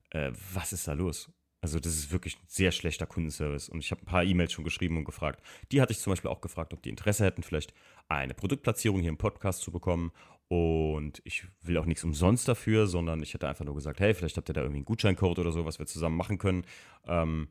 [0.09, 1.31] äh, was ist da los?
[1.61, 3.69] Also das ist wirklich ein sehr schlechter Kundenservice.
[3.69, 5.41] Und ich habe ein paar E-Mails schon geschrieben und gefragt.
[5.71, 7.73] Die hatte ich zum Beispiel auch gefragt, ob die Interesse hätten, vielleicht
[8.07, 10.11] eine Produktplatzierung hier im Podcast zu bekommen.
[10.47, 14.37] Und ich will auch nichts umsonst dafür, sondern ich hätte einfach nur gesagt, hey, vielleicht
[14.37, 16.63] habt ihr da irgendwie einen Gutscheincode oder so, was wir zusammen machen können.
[17.05, 17.49] Ähm,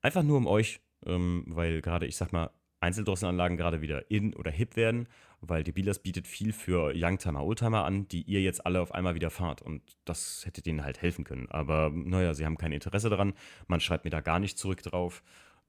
[0.00, 2.50] einfach nur um euch, ähm, weil gerade, ich sag mal,
[2.80, 5.08] Einzeldrosselanlagen gerade wieder in oder hip werden,
[5.40, 9.30] weil Dealers bietet viel für Youngtimer, Oldtimer an, die ihr jetzt alle auf einmal wieder
[9.30, 9.62] fahrt.
[9.62, 11.48] Und das hätte denen halt helfen können.
[11.50, 13.34] Aber naja, sie haben kein Interesse daran.
[13.66, 15.22] Man schreibt mir da gar nicht zurück drauf.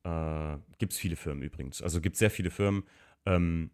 [0.03, 1.81] Äh, gibt es viele Firmen übrigens.
[1.81, 2.83] Also gibt es sehr viele Firmen.
[3.25, 3.71] Ähm,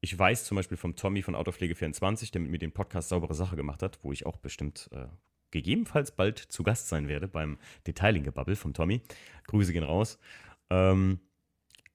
[0.00, 3.56] ich weiß zum Beispiel vom Tommy von Autopflege24, der mit mir den Podcast Saubere Sache
[3.56, 5.06] gemacht hat, wo ich auch bestimmt, äh,
[5.50, 9.02] gegebenenfalls bald zu Gast sein werde beim Detailing-Gebubble vom Tommy.
[9.46, 10.18] Grüße gehen raus.
[10.70, 11.20] Ähm,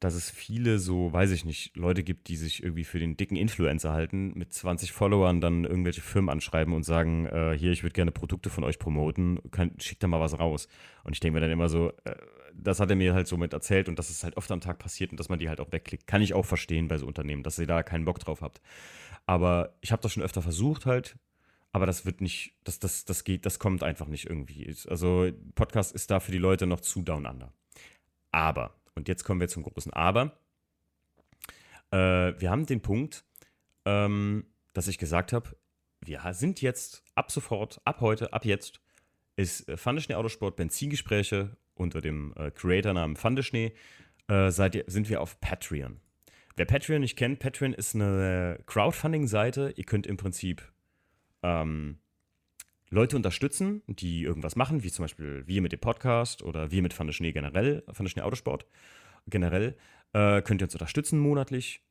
[0.03, 3.37] dass es viele so, weiß ich nicht, Leute gibt, die sich irgendwie für den dicken
[3.37, 7.93] Influencer halten, mit 20 Followern dann irgendwelche Firmen anschreiben und sagen, äh, hier, ich würde
[7.93, 10.67] gerne Produkte von euch promoten, kann, schickt da mal was raus.
[11.05, 12.15] Und ich denke mir dann immer so, äh,
[12.53, 14.77] das hat er mir halt so mit erzählt und dass es halt oft am Tag
[14.77, 16.05] passiert und dass man die halt auch wegklickt.
[16.05, 18.61] Kann ich auch verstehen bei so Unternehmen, dass ihr da keinen Bock drauf habt.
[19.25, 21.17] Aber ich habe das schon öfter versucht halt,
[21.71, 24.75] aber das wird nicht, das, das, das geht, das kommt einfach nicht irgendwie.
[24.89, 27.53] Also Podcast ist da für die Leute noch zu down under.
[28.31, 30.37] Aber und jetzt kommen wir zum großen Aber.
[31.91, 33.25] Äh, wir haben den Punkt,
[33.85, 35.55] ähm, dass ich gesagt habe,
[36.01, 38.81] wir sind jetzt ab sofort, ab heute, ab jetzt,
[39.35, 39.77] ist äh,
[40.15, 43.73] Autosport Benzingespräche unter dem äh, Creator-Namen Fandeschnee,
[44.27, 45.99] äh, sind wir auf Patreon.
[46.55, 49.73] Wer Patreon nicht kennt, Patreon ist eine Crowdfunding-Seite.
[49.75, 50.71] Ihr könnt im Prinzip
[51.41, 51.97] ähm,
[52.93, 56.97] Leute unterstützen, die irgendwas machen, wie zum Beispiel wir mit dem Podcast oder wir mit
[56.97, 58.67] Van der Schnee generell, Van der Schnee Autosport
[59.25, 59.75] generell,
[60.13, 61.81] äh, könnt ihr uns unterstützen monatlich,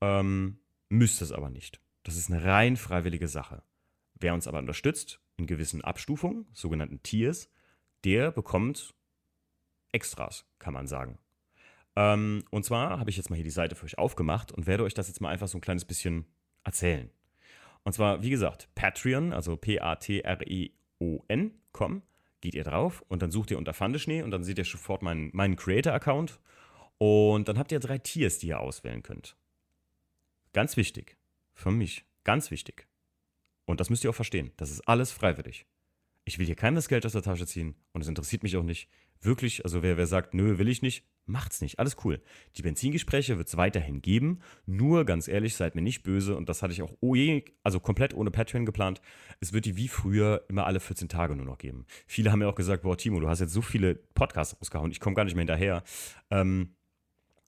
[0.00, 0.58] ähm,
[0.88, 1.80] müsst es aber nicht.
[2.04, 3.64] Das ist eine rein freiwillige Sache.
[4.14, 7.50] Wer uns aber unterstützt, in gewissen Abstufungen, sogenannten Tiers,
[8.04, 8.94] der bekommt
[9.90, 11.18] Extras, kann man sagen.
[11.96, 14.84] Ähm, und zwar habe ich jetzt mal hier die Seite für euch aufgemacht und werde
[14.84, 16.26] euch das jetzt mal einfach so ein kleines bisschen
[16.62, 17.10] erzählen.
[17.84, 20.02] Und zwar, wie gesagt, Patreon, also P-A-T-R-E-O-N.com,
[22.40, 25.30] geht ihr drauf und dann sucht ihr unter Fandeschnee und dann seht ihr sofort meinen,
[25.32, 26.40] meinen Creator-Account.
[26.98, 29.36] Und dann habt ihr drei Tiers, die ihr auswählen könnt.
[30.52, 31.16] Ganz wichtig.
[31.54, 32.04] Für mich.
[32.24, 32.86] Ganz wichtig.
[33.64, 34.52] Und das müsst ihr auch verstehen.
[34.56, 35.66] Das ist alles freiwillig.
[36.24, 38.62] Ich will hier keinem das Geld aus der Tasche ziehen und es interessiert mich auch
[38.62, 38.88] nicht.
[39.22, 41.78] Wirklich, also wer, wer sagt, nö, will ich nicht, macht's nicht.
[41.78, 42.20] Alles cool.
[42.56, 44.40] Die Benzingespräche wird es weiterhin geben.
[44.66, 47.80] Nur ganz ehrlich, seid mir nicht böse und das hatte ich auch oh je, also
[47.80, 49.00] komplett ohne Patreon geplant.
[49.40, 51.86] Es wird die wie früher immer alle 14 Tage nur noch geben.
[52.06, 55.00] Viele haben mir auch gesagt, boah, Timo, du hast jetzt so viele Podcasts rausgehauen, ich
[55.00, 55.84] komme gar nicht mehr hinterher.
[56.30, 56.74] Ähm,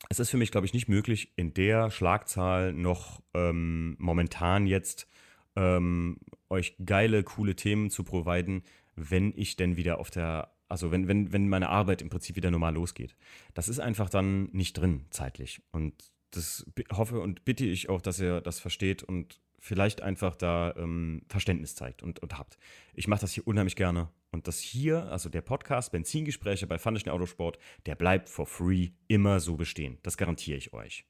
[0.08, 5.08] es ist für mich, glaube ich, nicht möglich, in der Schlagzahl noch ähm, momentan jetzt
[5.56, 6.18] ähm,
[6.50, 8.62] euch geile, coole Themen zu providen,
[8.96, 12.50] wenn ich denn wieder auf der, also wenn, wenn, wenn meine Arbeit im Prinzip wieder
[12.50, 13.16] normal losgeht.
[13.54, 15.62] Das ist einfach dann nicht drin zeitlich.
[15.72, 15.94] Und
[16.30, 21.22] das hoffe und bitte ich auch, dass ihr das versteht und vielleicht einfach da ähm,
[21.28, 22.58] Verständnis zeigt und, und habt.
[22.92, 24.10] Ich mache das hier unheimlich gerne.
[24.30, 29.40] Und das hier, also der Podcast Benzingespräche bei Fandischen Autosport, der bleibt for free immer
[29.40, 29.98] so bestehen.
[30.02, 31.06] Das garantiere ich euch.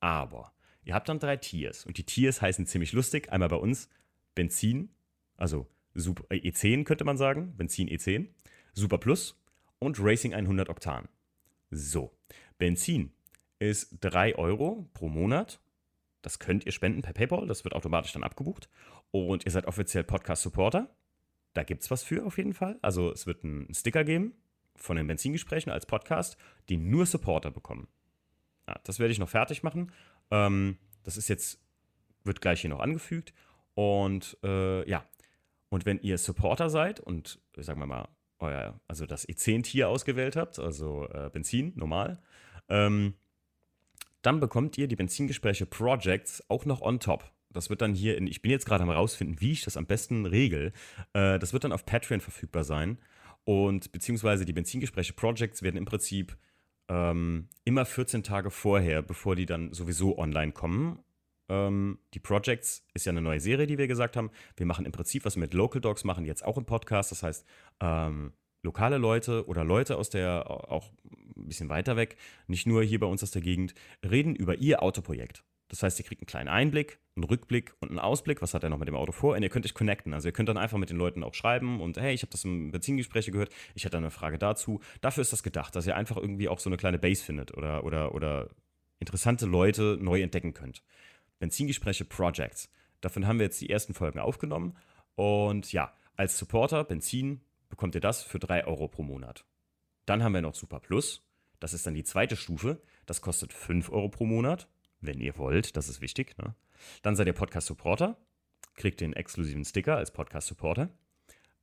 [0.00, 3.32] Aber Ihr habt dann drei Tiers und die Tiers heißen ziemlich lustig.
[3.32, 3.88] Einmal bei uns
[4.34, 4.90] Benzin,
[5.36, 8.28] also äh, E10 könnte man sagen, Benzin E10,
[8.74, 9.40] Super Plus
[9.78, 11.08] und Racing 100 Oktan.
[11.70, 12.12] So,
[12.58, 13.12] Benzin
[13.58, 15.60] ist 3 Euro pro Monat.
[16.22, 18.68] Das könnt ihr spenden per PayPal, das wird automatisch dann abgebucht.
[19.10, 20.88] Und ihr seid offiziell Podcast-Supporter.
[21.52, 22.78] Da gibt es was für auf jeden Fall.
[22.82, 24.34] Also es wird einen Sticker geben
[24.76, 26.36] von den Benzingesprächen als Podcast,
[26.68, 27.88] die nur Supporter bekommen.
[28.66, 29.92] Ja, das werde ich noch fertig machen
[30.30, 31.60] ähm, das ist jetzt,
[32.24, 33.32] wird gleich hier noch angefügt.
[33.74, 35.04] Und äh, ja,
[35.68, 38.08] und wenn ihr Supporter seid und sagen wir mal,
[38.44, 42.22] euer, also das E10-Tier ausgewählt habt, also äh, Benzin, normal,
[42.68, 43.14] ähm,
[44.22, 47.30] dann bekommt ihr die Benzingespräche Projects auch noch on top.
[47.50, 49.86] Das wird dann hier in, ich bin jetzt gerade am rausfinden, wie ich das am
[49.86, 50.72] besten regel.
[51.12, 52.98] Äh, das wird dann auf Patreon verfügbar sein.
[53.44, 56.36] Und beziehungsweise die Benzingespräche Projects werden im Prinzip
[56.88, 61.03] ähm, immer 14 Tage vorher, bevor die dann sowieso online kommen.
[61.48, 64.30] Ähm, die Projects ist ja eine neue Serie, die wir gesagt haben.
[64.56, 67.10] Wir machen im Prinzip, was wir mit Local Dogs machen, jetzt auch im Podcast.
[67.10, 67.46] Das heißt,
[67.80, 68.32] ähm,
[68.62, 70.90] lokale Leute oder Leute aus der, auch
[71.36, 72.16] ein bisschen weiter weg,
[72.46, 75.44] nicht nur hier bei uns aus der Gegend, reden über ihr Autoprojekt.
[75.68, 78.70] Das heißt, ihr kriegt einen kleinen Einblick, einen Rückblick und einen Ausblick, was hat er
[78.70, 79.34] noch mit dem Auto vor.
[79.34, 80.12] Und ihr könnt euch connecten.
[80.12, 82.44] Also ihr könnt dann einfach mit den Leuten auch schreiben und hey, ich habe das
[82.44, 84.80] im Benzingespräch gehört, ich hätte eine Frage dazu.
[85.00, 87.84] Dafür ist das gedacht, dass ihr einfach irgendwie auch so eine kleine Base findet oder,
[87.84, 88.50] oder, oder
[89.00, 90.82] interessante Leute neu entdecken könnt.
[91.38, 92.70] Benzingespräche Projects.
[93.00, 94.76] Davon haben wir jetzt die ersten Folgen aufgenommen.
[95.14, 99.44] Und ja, als Supporter Benzin bekommt ihr das für 3 Euro pro Monat.
[100.06, 101.26] Dann haben wir noch Super Plus.
[101.60, 102.82] Das ist dann die zweite Stufe.
[103.06, 104.68] Das kostet 5 Euro pro Monat
[105.06, 106.36] wenn ihr wollt, das ist wichtig.
[106.38, 106.54] Ne?
[107.02, 108.16] Dann seid ihr Podcast-Supporter,
[108.74, 110.90] kriegt den exklusiven Sticker als Podcast-Supporter,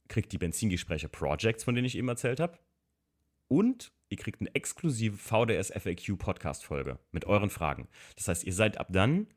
[0.07, 2.59] kriegt die Benzingespräche Projects, von denen ich eben erzählt habe,
[3.47, 7.87] und ihr kriegt eine exklusive VDS FAQ Podcast-Folge mit euren Fragen.
[8.15, 9.27] Das heißt, ihr seid ab dann,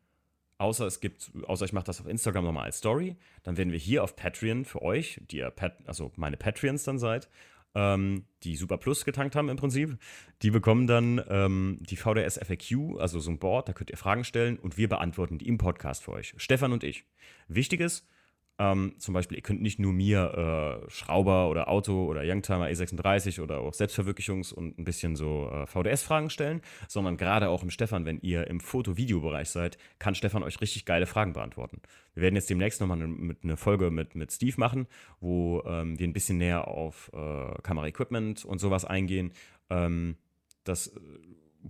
[0.65, 3.79] außer es gibt, außer ich mache das auf Instagram nochmal als Story, dann werden wir
[3.79, 7.29] hier auf Patreon für euch, die ihr, Pat, also meine Patreons dann seid,
[7.75, 9.99] ähm, die Super Plus getankt haben im Prinzip,
[10.43, 14.25] die bekommen dann ähm, die VDS FAQ, also so ein Board, da könnt ihr Fragen
[14.25, 16.35] stellen und wir beantworten die im Podcast für euch.
[16.39, 17.05] Stefan und ich.
[17.47, 18.07] Wichtig ist,
[18.59, 23.41] Ähm, zum Beispiel, ihr könnt nicht nur mir äh, Schrauber oder Auto oder Youngtimer E36
[23.41, 28.05] oder auch Selbstverwirklichungs- und ein bisschen so äh, VDS-Fragen stellen, sondern gerade auch im Stefan,
[28.05, 31.83] wenn ihr im Foto-Video-Bereich seid, kann Stefan euch richtig geile Fragen beantworten.
[32.15, 34.87] Wir werden jetzt demnächst nochmal eine, eine Folge mit, mit Steve machen,
[35.21, 39.33] wo ähm, wir ein bisschen näher auf äh, Kamera-Equipment und sowas eingehen.
[39.69, 40.17] Ähm,
[40.63, 40.95] das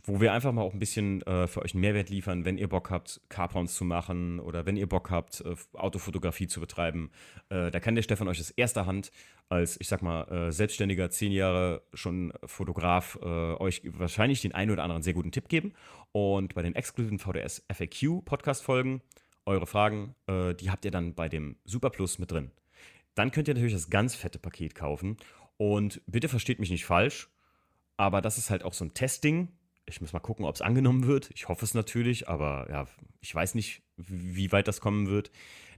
[0.03, 2.69] wo wir einfach mal auch ein bisschen äh, für euch einen Mehrwert liefern, wenn ihr
[2.69, 7.11] Bock habt, Carpons zu machen oder wenn ihr Bock habt, äh, Autofotografie zu betreiben.
[7.49, 9.13] Äh, da kann der Stefan euch aus erster Hand
[9.49, 14.73] als, ich sag mal, äh, selbstständiger, zehn Jahre schon Fotograf äh, euch wahrscheinlich den einen
[14.73, 15.75] oder anderen sehr guten Tipp geben.
[16.13, 19.01] Und bei den exklusiven VDS FAQ Podcast-Folgen,
[19.47, 22.51] eure Fragen, äh, die habt ihr dann bei dem Super Plus mit drin.
[23.15, 25.19] Dann könnt ihr natürlich das ganz fette Paket kaufen.
[25.57, 27.29] Und bitte versteht mich nicht falsch,
[27.97, 29.53] aber das ist halt auch so ein Testing
[29.87, 31.31] ich muss mal gucken, ob es angenommen wird.
[31.35, 32.87] Ich hoffe es natürlich, aber ja,
[33.21, 35.31] ich weiß nicht, wie weit das kommen wird.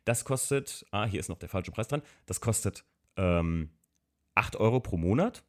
[0.04, 2.02] Das kostet, ah, hier ist noch der falsche Preis dran.
[2.26, 2.84] Das kostet
[3.16, 3.70] ähm,
[4.34, 5.44] 8 Euro pro Monat.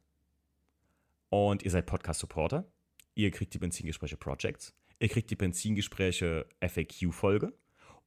[1.30, 2.64] Und ihr seid Podcast-Supporter.
[3.14, 4.74] Ihr kriegt die Benzingespräche Projects.
[4.98, 7.52] Ihr kriegt die Benzingespräche FAQ-Folge.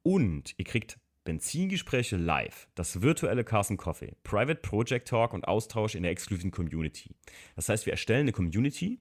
[0.04, 6.02] Und ihr kriegt Benzingespräche live, das virtuelle Carson Coffee, Private Project Talk und Austausch in
[6.02, 7.12] der exklusiven Community.
[7.56, 9.00] Das heißt, wir erstellen eine Community,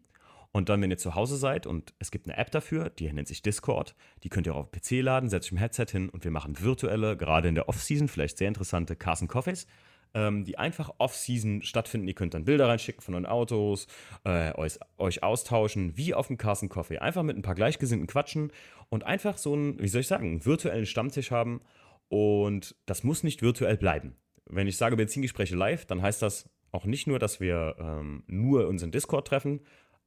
[0.53, 3.29] und dann, wenn ihr zu Hause seid und es gibt eine App dafür, die nennt
[3.29, 3.95] sich Discord,
[4.25, 6.61] die könnt ihr auch auf PC laden, setzt euch im Headset hin und wir machen
[6.61, 9.69] virtuelle, gerade in der Off-Season, vielleicht sehr interessante Carson Coffees,
[10.13, 12.09] ähm, die einfach Off-Season stattfinden.
[12.09, 13.87] Ihr könnt dann Bilder reinschicken von euren Autos,
[14.25, 16.99] äh, euch, euch, austauschen, wie auf dem Carson Coffee.
[16.99, 18.53] Einfach mit ein paar Gleichgesinnten quatschen
[18.89, 21.61] und einfach so einen, wie soll ich sagen, einen virtuellen Stammtisch haben.
[22.09, 24.17] Und das muss nicht virtuell bleiben.
[24.47, 28.67] Wenn ich sage Benzingespräche live, dann heißt das auch nicht nur, dass wir ähm, nur
[28.67, 29.61] unseren Discord treffen,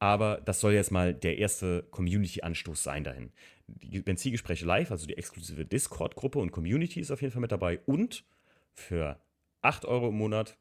[0.04, 3.32] aber das soll jetzt mal der erste Community-Anstoß sein dahin.
[3.68, 7.80] Die Benzingespräche live, also die exklusive Discord-Gruppe und Community ist auf jeden Fall mit dabei.
[7.86, 8.26] Und
[8.74, 9.18] für
[9.62, 10.58] 8 Euro im Monat,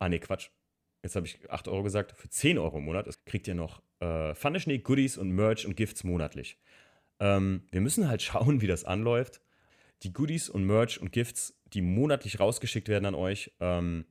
[0.00, 0.48] ah ne, Quatsch,
[1.04, 4.34] jetzt habe ich 8 Euro gesagt, für 10 Euro im Monat kriegt ihr noch äh,
[4.34, 6.58] Pfanneschnee, Goodies und Merch und Gifts monatlich.
[7.20, 9.40] Ähm, wir müssen halt schauen, wie das anläuft.
[10.02, 14.06] Die Goodies und Merch und Gifts, die monatlich rausgeschickt werden an euch, ähm,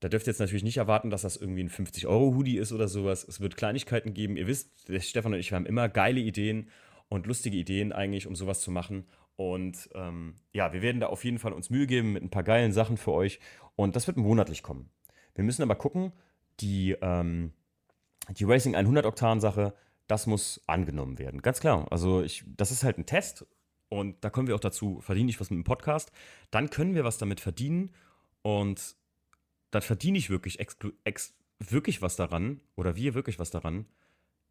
[0.00, 3.24] da dürft ihr jetzt natürlich nicht erwarten, dass das irgendwie ein 50-Euro-Hoodie ist oder sowas.
[3.28, 4.36] Es wird Kleinigkeiten geben.
[4.36, 6.70] Ihr wisst, Stefan und ich, haben immer geile Ideen
[7.08, 9.06] und lustige Ideen eigentlich, um sowas zu machen.
[9.36, 12.42] Und ähm, ja, wir werden da auf jeden Fall uns Mühe geben mit ein paar
[12.42, 13.40] geilen Sachen für euch.
[13.76, 14.90] Und das wird monatlich kommen.
[15.34, 16.12] Wir müssen aber gucken,
[16.60, 17.52] die, ähm,
[18.30, 19.74] die Racing 100 Oktan-Sache,
[20.06, 21.42] das muss angenommen werden.
[21.42, 21.86] Ganz klar.
[21.90, 23.46] Also ich, das ist halt ein Test.
[23.90, 26.10] Und da kommen wir auch dazu, verdiene ich was mit dem Podcast.
[26.50, 27.90] Dann können wir was damit verdienen.
[28.42, 28.94] Und
[29.70, 30.58] dann verdiene ich wirklich,
[31.58, 33.86] wirklich was daran, oder wir wirklich was daran,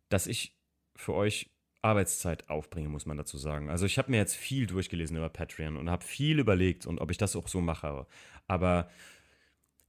[0.09, 0.55] dass ich
[0.95, 1.49] für euch
[1.81, 3.69] Arbeitszeit aufbringe, muss man dazu sagen.
[3.69, 7.09] Also ich habe mir jetzt viel durchgelesen über Patreon und habe viel überlegt und ob
[7.11, 8.05] ich das auch so mache.
[8.47, 8.89] Aber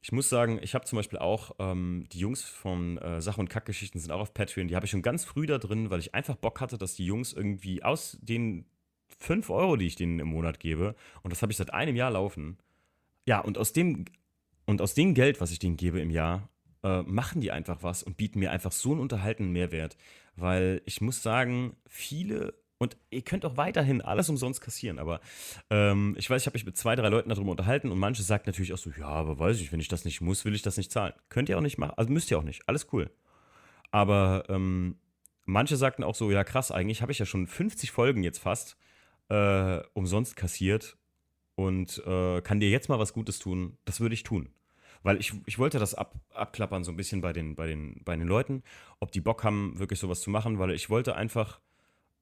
[0.03, 3.51] ich muss sagen, ich habe zum Beispiel auch ähm, die Jungs von äh, Sach- und
[3.51, 4.69] Kackgeschichten sind auch auf Patreon.
[4.69, 7.05] Die habe ich schon ganz früh da drin, weil ich einfach Bock hatte, dass die
[7.05, 8.67] Jungs irgendwie aus den
[9.19, 12.13] 5 Euro, die ich denen im Monat gebe, und das habe ich seit einem Jahr
[12.13, 12.57] laufen,
[13.27, 14.07] ja, und aus dem,
[14.71, 16.49] und aus dem Geld, was ich denen gebe im Jahr,
[16.85, 19.97] äh, machen die einfach was und bieten mir einfach so einen unterhaltenen Mehrwert.
[20.37, 25.21] Weil ich muss sagen, viele und ihr könnt auch weiterhin alles umsonst kassieren, aber
[25.71, 28.45] ähm, ich weiß, ich habe mich mit zwei, drei Leuten darüber unterhalten und manche sagen
[28.47, 30.77] natürlich auch so, ja, aber weiß ich, wenn ich das nicht muss, will ich das
[30.77, 31.15] nicht zahlen.
[31.31, 33.11] Könnt ihr auch nicht machen, also müsst ihr auch nicht, alles cool.
[33.91, 35.01] Aber ähm,
[35.47, 38.77] manche sagten auch so, ja krass, eigentlich habe ich ja schon 50 Folgen jetzt fast
[39.31, 40.97] äh, umsonst kassiert
[41.57, 43.77] und äh, kann dir jetzt mal was Gutes tun.
[43.85, 44.49] Das würde ich tun.
[45.03, 48.17] Weil ich, ich wollte das ab, abklappern so ein bisschen bei den, bei, den, bei
[48.17, 48.63] den Leuten,
[48.99, 51.61] ob die Bock haben, wirklich sowas zu machen, weil ich wollte einfach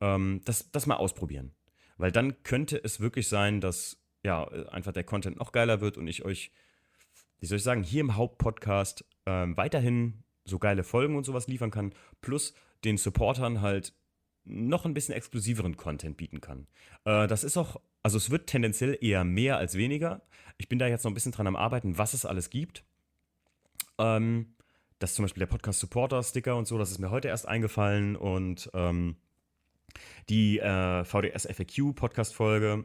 [0.00, 1.52] ähm, das, das mal ausprobieren.
[1.96, 6.06] Weil dann könnte es wirklich sein, dass ja einfach der Content noch geiler wird und
[6.06, 6.52] ich euch,
[7.40, 11.70] wie soll ich sagen, hier im Hauptpodcast ähm, weiterhin so geile Folgen und sowas liefern
[11.70, 12.54] kann, plus
[12.84, 13.92] den Supportern halt
[14.48, 16.66] noch ein bisschen exklusiveren Content bieten kann.
[17.04, 20.22] Äh, das ist auch also es wird tendenziell eher mehr als weniger.
[20.56, 22.84] Ich bin da jetzt noch ein bisschen dran am Arbeiten, was es alles gibt.
[23.98, 24.54] Ähm,
[24.98, 27.46] das ist zum Beispiel der Podcast Supporter Sticker und so, das ist mir heute erst
[27.46, 29.16] eingefallen und ähm,
[30.28, 32.84] die äh, VDS FAQ Podcast Folge.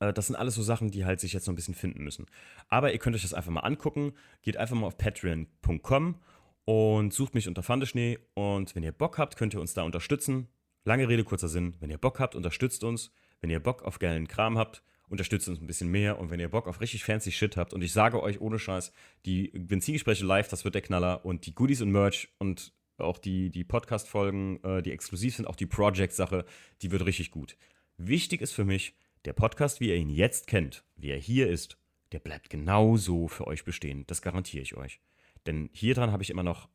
[0.00, 2.26] Äh, das sind alles so Sachen, die halt sich jetzt noch ein bisschen finden müssen.
[2.68, 4.12] Aber ihr könnt euch das einfach mal angucken.
[4.42, 6.20] Geht einfach mal auf patreon.com
[6.66, 8.18] und sucht mich unter Fandeschnee.
[8.34, 10.48] Und wenn ihr Bock habt, könnt ihr uns da unterstützen.
[10.84, 11.74] Lange Rede, kurzer Sinn.
[11.80, 13.12] Wenn ihr Bock habt, unterstützt uns.
[13.40, 16.18] Wenn ihr Bock auf geilen Kram habt, unterstützt uns ein bisschen mehr.
[16.18, 18.92] Und wenn ihr Bock auf richtig fancy Shit habt, und ich sage euch ohne Scheiß,
[19.24, 21.24] die Benzingespräche live, das wird der Knaller.
[21.24, 25.56] Und die Goodies und Merch und auch die, die Podcast-Folgen, äh, die exklusiv sind, auch
[25.56, 26.44] die Project-Sache,
[26.82, 27.56] die wird richtig gut.
[27.96, 28.94] Wichtig ist für mich,
[29.24, 31.78] Der Podcast, wie ihr ihn jetzt kennt, wie er hier ist,
[32.12, 34.04] der bleibt genauso für euch bestehen.
[34.06, 35.00] Das garantiere ich euch.
[35.46, 36.68] Denn hier dran habe ich immer noch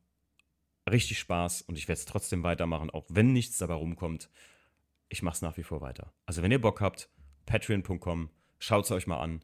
[0.90, 4.30] richtig Spaß und ich werde es trotzdem weitermachen, auch wenn nichts dabei rumkommt.
[5.10, 6.14] Ich mache es nach wie vor weiter.
[6.26, 7.10] Also wenn ihr Bock habt,
[7.46, 9.44] patreon.com, schaut es euch mal an.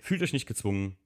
[0.00, 0.96] Fühlt euch nicht gezwungen,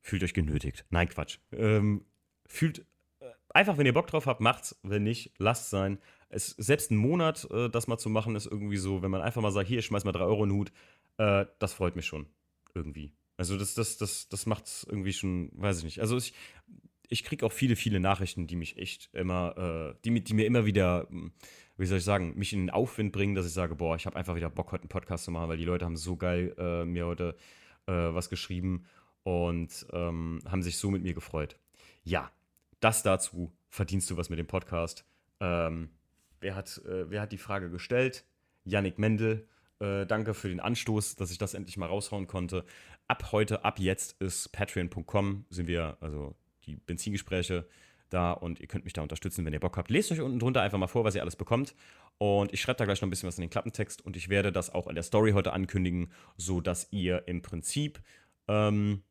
[0.00, 0.84] fühlt euch genötigt.
[0.90, 1.38] Nein, Quatsch.
[1.52, 2.04] Ähm,
[2.46, 2.86] fühlt
[3.20, 4.78] äh, einfach, wenn ihr Bock drauf habt, macht's.
[4.82, 5.98] Wenn nicht, lasst sein.
[6.28, 9.42] Es, selbst einen Monat äh, das mal zu machen, ist irgendwie so, wenn man einfach
[9.42, 10.72] mal sagt, hier, ich schmeiß mal drei Euro in den Hut,
[11.16, 12.26] äh, das freut mich schon.
[12.74, 13.12] Irgendwie.
[13.40, 16.00] Also das, das, das, das macht es irgendwie schon, weiß ich nicht.
[16.00, 16.34] Also ich,
[17.08, 20.66] ich kriege auch viele, viele Nachrichten, die mich echt immer, äh, die, die mir immer
[20.66, 21.32] wieder, hm,
[21.78, 24.14] wie soll ich sagen, mich in den Aufwind bringen, dass ich sage, boah, ich habe
[24.16, 26.84] einfach wieder Bock, heute einen Podcast zu machen, weil die Leute haben so geil äh,
[26.84, 27.34] mir heute
[27.86, 28.84] äh, was geschrieben
[29.22, 31.56] und ähm, haben sich so mit mir gefreut.
[32.04, 32.30] Ja,
[32.80, 33.54] das dazu.
[33.70, 35.06] Verdienst du was mit dem Podcast?
[35.40, 35.88] Ähm,
[36.40, 38.26] wer, hat, äh, wer hat die Frage gestellt?
[38.66, 39.48] Yannick Mendel.
[39.80, 42.66] Äh, danke für den Anstoß, dass ich das endlich mal raushauen konnte.
[43.10, 46.36] Ab heute, ab jetzt ist patreon.com, sind wir, also
[46.66, 47.66] die Benzingespräche
[48.08, 49.90] da und ihr könnt mich da unterstützen, wenn ihr Bock habt.
[49.90, 51.74] Lest euch unten drunter einfach mal vor, was ihr alles bekommt.
[52.18, 54.52] Und ich schreibe da gleich noch ein bisschen was in den Klappentext und ich werde
[54.52, 58.00] das auch in der Story heute ankündigen, sodass ihr im Prinzip
[58.46, 59.02] ähm,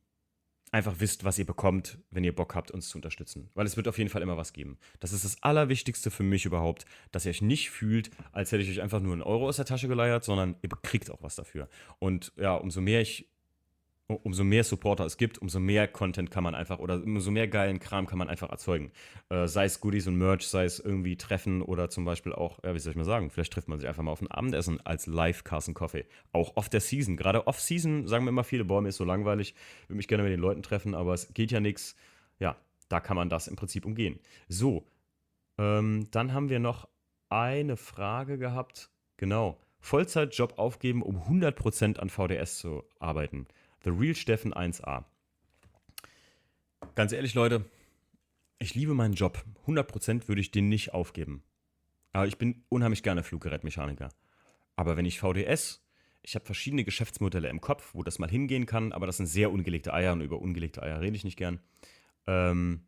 [0.71, 3.49] einfach wisst, was ihr bekommt, wenn ihr Bock habt, uns zu unterstützen.
[3.53, 4.77] Weil es wird auf jeden Fall immer was geben.
[5.01, 8.69] Das ist das Allerwichtigste für mich überhaupt, dass ihr euch nicht fühlt, als hätte ich
[8.69, 11.67] euch einfach nur einen Euro aus der Tasche geleiert, sondern ihr kriegt auch was dafür.
[11.99, 13.27] Und ja, umso mehr ich
[14.15, 17.79] umso mehr Supporter es gibt, umso mehr Content kann man einfach oder umso mehr geilen
[17.79, 18.91] Kram kann man einfach erzeugen.
[19.29, 22.73] Äh, sei es Goodies und Merch, sei es irgendwie Treffen oder zum Beispiel auch, ja,
[22.73, 25.05] wie soll ich mal sagen, vielleicht trifft man sich einfach mal auf ein Abendessen als
[25.05, 26.05] live Carson Coffee.
[26.31, 27.17] Auch off der Season.
[27.17, 29.53] Gerade off-Season sagen mir immer viele, mir ist so langweilig,
[29.87, 31.95] würde mich gerne mit den Leuten treffen, aber es geht ja nichts.
[32.39, 32.55] Ja,
[32.87, 34.19] da kann man das im Prinzip umgehen.
[34.47, 34.85] So,
[35.57, 36.87] ähm, dann haben wir noch
[37.29, 38.89] eine Frage gehabt.
[39.17, 39.59] Genau.
[39.81, 43.47] Vollzeitjob aufgeben, um 100% an VDS zu arbeiten.
[43.83, 45.05] The Real Steffen 1a.
[46.95, 47.69] Ganz ehrlich, Leute,
[48.57, 49.43] ich liebe meinen Job.
[49.67, 51.43] 100% würde ich den nicht aufgeben.
[52.11, 54.09] Aber ich bin unheimlich gerne Fluggerätmechaniker.
[54.75, 55.81] Aber wenn ich VDS,
[56.21, 59.51] ich habe verschiedene Geschäftsmodelle im Kopf, wo das mal hingehen kann, aber das sind sehr
[59.51, 61.59] ungelegte Eier und über ungelegte Eier rede ich nicht gern.
[62.27, 62.85] Ähm,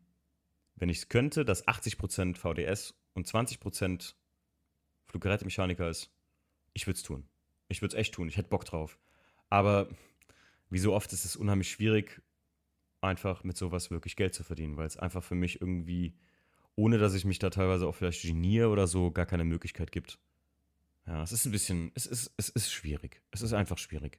[0.74, 4.14] wenn ich es könnte, dass 80% VDS und 20%
[5.06, 6.10] Fluggerätemechaniker ist,
[6.74, 7.28] ich würde es tun.
[7.68, 8.28] Ich würde es echt tun.
[8.28, 8.98] Ich hätte Bock drauf.
[9.48, 9.88] Aber
[10.72, 12.22] wie so oft ist es unheimlich schwierig,
[13.02, 16.14] einfach mit sowas wirklich Geld zu verdienen, weil es einfach für mich irgendwie,
[16.76, 20.18] ohne dass ich mich da teilweise auch vielleicht geniere oder so, gar keine Möglichkeit gibt.
[21.06, 23.20] Ja, es ist ein bisschen, es ist, es ist schwierig.
[23.32, 24.18] Es ist einfach schwierig.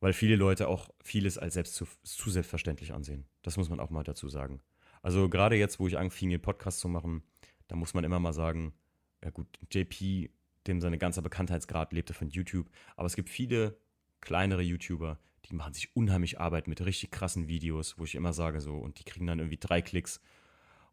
[0.00, 3.26] Weil viele Leute auch vieles als selbst zu, zu selbstverständlich ansehen.
[3.42, 4.60] Das muss man auch mal dazu sagen.
[5.02, 7.22] Also gerade jetzt, wo ich anfing, den Podcast zu machen,
[7.68, 8.74] da muss man immer mal sagen,
[9.22, 10.30] ja gut, JP,
[10.66, 13.76] dem seine ganze Bekanntheitsgrad lebte von YouTube, aber es gibt viele
[14.20, 18.60] kleinere YouTuber, die machen sich unheimlich Arbeit mit richtig krassen Videos, wo ich immer sage
[18.60, 20.20] so, und die kriegen dann irgendwie drei Klicks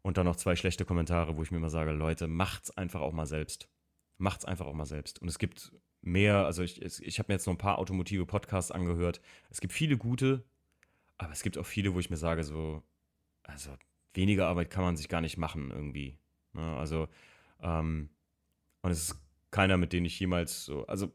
[0.02, 3.12] und dann noch zwei schlechte Kommentare, wo ich mir immer sage, Leute, macht's einfach auch
[3.12, 3.68] mal selbst.
[4.18, 5.20] Macht's einfach auch mal selbst.
[5.20, 8.70] Und es gibt mehr, also ich, ich habe mir jetzt noch ein paar automotive Podcasts
[8.70, 9.20] angehört.
[9.50, 10.44] Es gibt viele gute,
[11.18, 12.82] aber es gibt auch viele, wo ich mir sage, so,
[13.42, 13.70] also
[14.14, 16.18] weniger Arbeit kann man sich gar nicht machen irgendwie.
[16.52, 16.76] Ne?
[16.76, 17.08] Also,
[17.60, 18.10] ähm,
[18.82, 19.20] und es ist
[19.50, 21.12] keiner, mit dem ich jemals so, also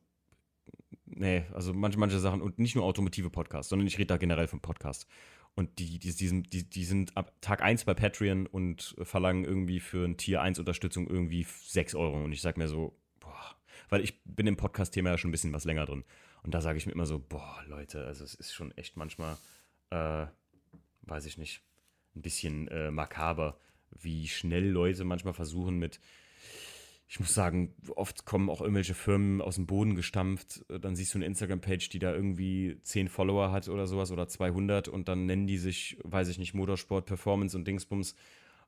[1.15, 4.47] nee, also manche, manche Sachen und nicht nur automotive Podcasts, sondern ich rede da generell
[4.47, 5.07] vom Podcast.
[5.53, 9.81] Und die, die, die, sind, die, sind ab Tag 1 bei Patreon und verlangen irgendwie
[9.81, 12.23] für ein Tier 1 Unterstützung irgendwie 6 Euro.
[12.23, 13.55] Und ich sage mir so, boah,
[13.89, 16.05] weil ich bin im Podcast-Thema ja schon ein bisschen was länger drin.
[16.43, 19.37] Und da sage ich mir immer so, boah, Leute, also es ist schon echt manchmal,
[19.89, 20.25] äh,
[21.01, 21.61] weiß ich nicht,
[22.15, 23.57] ein bisschen äh, makaber,
[23.91, 25.99] wie schnell Leute manchmal versuchen mit
[27.11, 30.63] ich muss sagen, oft kommen auch irgendwelche Firmen aus dem Boden gestampft.
[30.69, 34.87] Dann siehst du eine Instagram-Page, die da irgendwie 10 Follower hat oder sowas oder 200
[34.87, 38.15] und dann nennen die sich, weiß ich nicht, Motorsport, Performance und Dingsbums.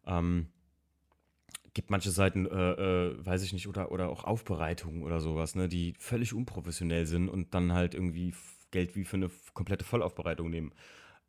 [0.05, 0.47] Ähm,
[1.73, 5.69] gibt manche Seiten, äh, äh, weiß ich nicht, oder, oder auch Aufbereitungen oder sowas, ne,
[5.69, 8.33] die völlig unprofessionell sind und dann halt irgendwie
[8.71, 10.73] Geld wie für eine komplette Vollaufbereitung nehmen.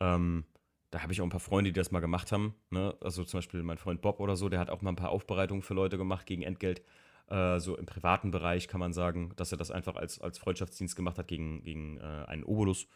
[0.01, 0.47] Ähm,
[0.91, 2.57] da habe ich auch ein paar Freunde, die das mal gemacht haben.
[2.71, 2.97] Ne?
[3.01, 5.63] Also zum Beispiel mein Freund Bob oder so, der hat auch mal ein paar Aufbereitungen
[5.63, 6.83] für Leute gemacht gegen Entgelt.
[7.29, 10.97] Äh, so im privaten Bereich kann man sagen, dass er das einfach als, als Freundschaftsdienst
[10.97, 12.87] gemacht hat gegen, gegen äh, einen Obolus.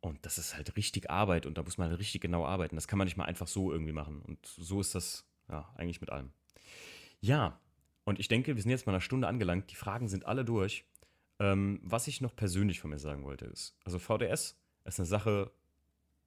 [0.00, 2.76] Und das ist halt richtig Arbeit und da muss man richtig genau arbeiten.
[2.76, 4.22] Das kann man nicht mal einfach so irgendwie machen.
[4.22, 6.30] Und so ist das ja eigentlich mit allem.
[7.20, 7.60] Ja,
[8.04, 9.70] und ich denke, wir sind jetzt mal eine Stunde angelangt.
[9.70, 10.84] Die Fragen sind alle durch.
[11.40, 15.52] Ähm, was ich noch persönlich von mir sagen wollte ist, also VDS ist eine Sache,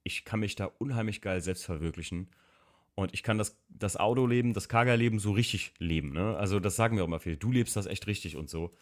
[0.04, 2.30] ich kann mich da unheimlich geil selbst verwirklichen.
[2.96, 6.12] Und ich kann das, das Autoleben, das Kaga-Leben so richtig leben.
[6.12, 6.36] Ne?
[6.38, 7.38] Also, das sagen wir auch immer viel.
[7.38, 8.74] Du lebst das echt richtig und so.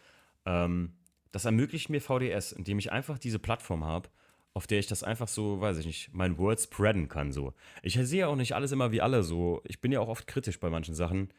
[0.45, 0.93] Ähm,
[1.31, 4.09] das ermöglicht mir VDS, indem ich einfach diese Plattform habe,
[4.53, 7.31] auf der ich das einfach so, weiß ich nicht, mein Word spreaden kann.
[7.31, 7.53] So.
[7.83, 9.61] Ich sehe ja auch nicht alles immer wie alle so.
[9.65, 11.31] Ich bin ja auch oft kritisch bei manchen Sachen.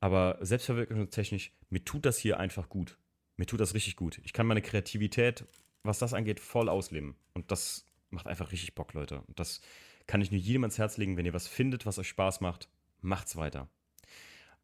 [0.00, 2.98] Aber selbstverwirklichungstechnisch, mir tut das hier einfach gut.
[3.36, 4.20] Mir tut das richtig gut.
[4.24, 5.44] Ich kann meine Kreativität,
[5.82, 7.16] was das angeht, voll ausleben.
[7.34, 9.22] Und das macht einfach richtig Bock, Leute.
[9.26, 9.60] Und das
[10.06, 11.16] kann ich nur jedem ans Herz legen.
[11.16, 12.68] Wenn ihr was findet, was euch Spaß macht,
[13.00, 13.68] macht's weiter.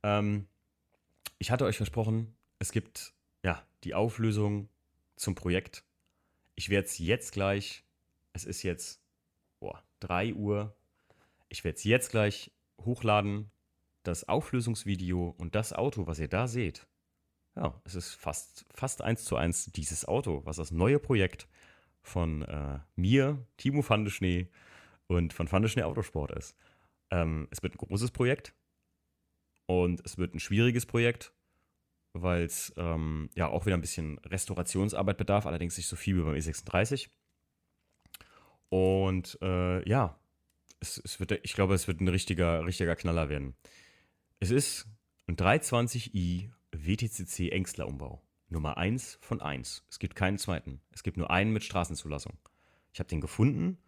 [0.02, 0.46] Ähm,
[1.38, 3.12] ich hatte euch versprochen, es gibt
[3.42, 4.68] ja die Auflösung
[5.16, 5.84] zum Projekt.
[6.54, 7.84] Ich werde es jetzt gleich,
[8.32, 9.00] es ist jetzt
[9.60, 10.76] boah, 3 Uhr,
[11.48, 13.50] ich werde es jetzt gleich hochladen,
[14.02, 16.86] das Auflösungsvideo und das Auto, was ihr da seht.
[17.54, 21.46] Ja, es ist fast, fast eins zu eins dieses Auto, was das neue Projekt
[22.00, 24.48] von äh, mir, Timo Fandeschnee
[25.06, 26.56] und von Fandeschnee Autosport ist.
[27.10, 28.54] Ähm, es wird ein großes Projekt
[29.66, 31.32] und es wird ein schwieriges Projekt
[32.12, 36.22] weil es ähm, ja auch wieder ein bisschen Restaurationsarbeit bedarf, allerdings nicht so viel wie
[36.22, 37.08] beim E36.
[38.68, 40.18] Und äh, ja,
[40.80, 43.54] es, es, wird, ich glaube, es wird ein richtiger, richtiger Knaller werden.
[44.40, 44.88] Es ist
[45.26, 48.22] ein 320i WTCC Engstler Umbau.
[48.48, 49.84] Nummer 1 von 1.
[49.88, 50.82] Es gibt keinen zweiten.
[50.90, 52.36] Es gibt nur einen mit Straßenzulassung.
[52.92, 53.78] Ich habe den gefunden.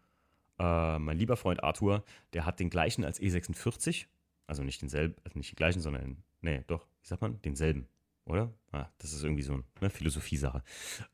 [0.59, 4.07] Äh, mein lieber Freund Arthur, der hat den gleichen als E46.
[4.47, 7.41] Also nicht denselben, also nicht den gleichen, sondern, nee, doch, wie sagt man?
[7.43, 7.89] Denselben
[8.27, 8.53] oder?
[8.73, 10.63] Ah, das ist irgendwie so eine Philosophie-Sache.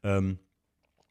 [0.03, 0.39] Ähm,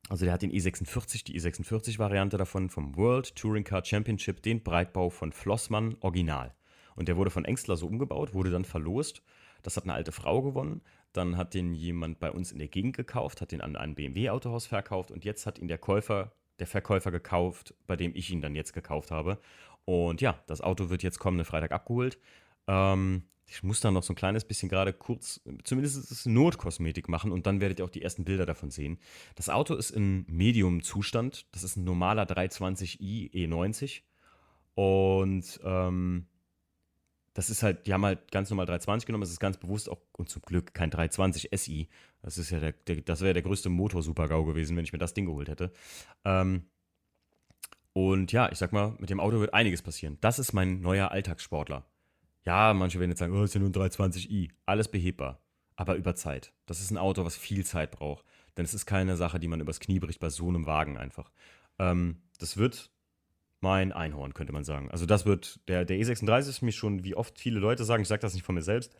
[0.07, 5.09] also der hat den E46, die E46-Variante davon vom World Touring Car Championship, den Breitbau
[5.09, 6.55] von Flossmann Original.
[6.95, 9.21] Und der wurde von Engstler so umgebaut, wurde dann verlost.
[9.61, 10.81] Das hat eine alte Frau gewonnen.
[11.13, 14.65] Dann hat den jemand bei uns in der Gegend gekauft, hat den an ein BMW-Autohaus
[14.67, 18.55] verkauft und jetzt hat ihn der Käufer, der Verkäufer gekauft, bei dem ich ihn dann
[18.55, 19.39] jetzt gekauft habe.
[19.85, 22.19] Und ja, das Auto wird jetzt kommenden Freitag abgeholt.
[22.67, 27.47] Ähm, ich muss da noch so ein kleines bisschen gerade kurz, zumindest Notkosmetik machen und
[27.47, 28.99] dann werdet ihr auch die ersten Bilder davon sehen.
[29.35, 31.47] Das Auto ist in Medium-Zustand.
[31.51, 34.01] Das ist ein normaler 320i E90.
[34.75, 36.27] Und ähm,
[37.39, 39.21] das ist halt, die haben halt ganz normal 320 genommen.
[39.21, 41.87] Das ist ganz bewusst auch und zum Glück kein 320 SI.
[42.21, 45.13] Das ist ja der, der das wäre der größte Motor-Super-GAU gewesen, wenn ich mir das
[45.13, 45.71] Ding geholt hätte.
[46.25, 46.65] Ähm,
[47.93, 50.17] und ja, ich sag mal, mit dem Auto wird einiges passieren.
[50.19, 51.85] Das ist mein neuer Alltagssportler.
[52.43, 54.49] Ja, manche werden jetzt sagen, oh, ist ja nur ein 320i.
[54.65, 55.39] Alles behebbar.
[55.77, 56.51] Aber über Zeit.
[56.65, 58.25] Das ist ein Auto, was viel Zeit braucht.
[58.57, 61.31] Denn es ist keine Sache, die man übers Knie bricht bei so einem Wagen einfach.
[61.79, 62.91] Ähm, das wird
[63.61, 64.89] mein Einhorn, könnte man sagen.
[64.91, 68.07] Also das wird, der, der E36 ist mir schon, wie oft viele Leute sagen, ich
[68.07, 68.95] sage das nicht von mir selbst,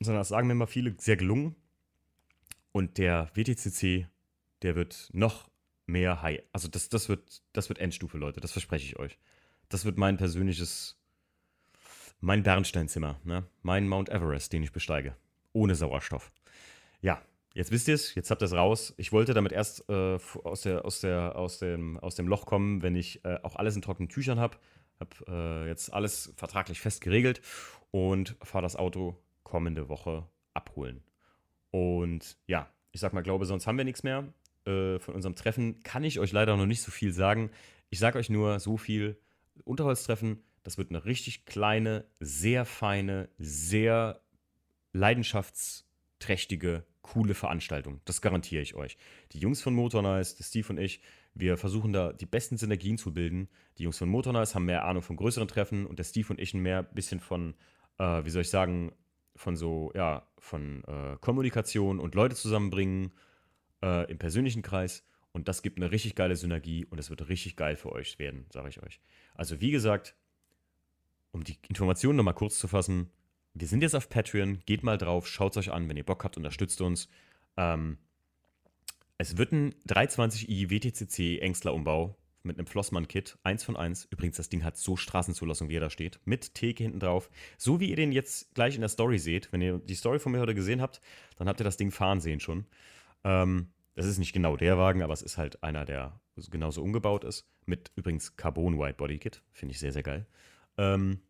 [0.00, 1.54] sondern das sagen mir immer viele, sehr gelungen.
[2.72, 4.08] Und der WTCC,
[4.62, 5.48] der wird noch
[5.86, 6.42] mehr High.
[6.52, 9.18] Also das, das, wird, das wird Endstufe, Leute, das verspreche ich euch.
[9.68, 10.98] Das wird mein persönliches
[12.22, 13.44] mein Bernsteinzimmer, ne?
[13.62, 15.16] mein Mount Everest, den ich besteige.
[15.52, 16.32] Ohne Sauerstoff.
[17.02, 17.20] Ja,
[17.54, 18.94] jetzt wisst ihr es, jetzt habt ihr es raus.
[18.96, 22.82] Ich wollte damit erst äh, aus, der, aus, der, aus, dem, aus dem Loch kommen,
[22.82, 24.58] wenn ich äh, auch alles in trockenen Tüchern habe.
[25.00, 27.40] Habe äh, jetzt alles vertraglich fest geregelt
[27.90, 31.02] und fahre das Auto kommende Woche abholen.
[31.70, 34.32] Und ja, ich sag mal, glaube, sonst haben wir nichts mehr.
[34.66, 37.50] Äh, von unserem Treffen kann ich euch leider noch nicht so viel sagen.
[37.90, 39.18] Ich sage euch nur so viel.
[39.64, 44.20] Unterholztreffen das wird eine richtig kleine, sehr feine, sehr
[44.92, 48.00] leidenschaftsträchtige, coole Veranstaltung.
[48.04, 48.96] Das garantiere ich euch.
[49.32, 51.00] Die Jungs von Motornice, Steve und ich,
[51.34, 53.48] wir versuchen da die besten Synergien zu bilden.
[53.78, 56.54] Die Jungs von Motornice haben mehr Ahnung von größeren Treffen und der Steve und ich
[56.54, 57.54] ein mehr bisschen von,
[57.98, 58.92] äh, wie soll ich sagen,
[59.34, 63.12] von so, ja, von äh, Kommunikation und Leute zusammenbringen
[63.82, 65.04] äh, im persönlichen Kreis.
[65.32, 68.46] Und das gibt eine richtig geile Synergie und es wird richtig geil für euch werden,
[68.50, 69.00] sage ich euch.
[69.34, 70.14] Also wie gesagt,
[71.32, 73.10] um die Informationen nochmal kurz zu fassen,
[73.54, 76.36] wir sind jetzt auf Patreon, geht mal drauf, schaut euch an, wenn ihr Bock habt,
[76.36, 77.08] unterstützt uns.
[77.56, 77.98] Ähm,
[79.18, 84.06] es wird ein 320i WTCC Engstler Umbau mit einem Flossmann-Kit, eins von eins.
[84.10, 87.30] Übrigens, das Ding hat so Straßenzulassung, wie er da steht, mit Theke hinten drauf.
[87.56, 89.52] So wie ihr den jetzt gleich in der Story seht.
[89.52, 91.00] Wenn ihr die Story von mir heute gesehen habt,
[91.36, 92.66] dann habt ihr das Ding fahren sehen schon.
[93.22, 97.24] Ähm, das ist nicht genau der Wagen, aber es ist halt einer, der genauso umgebaut
[97.24, 97.46] ist.
[97.66, 99.42] Mit übrigens Carbon White Body Kit.
[99.52, 100.26] Finde ich sehr, sehr geil.
[100.78, 101.20] Ähm,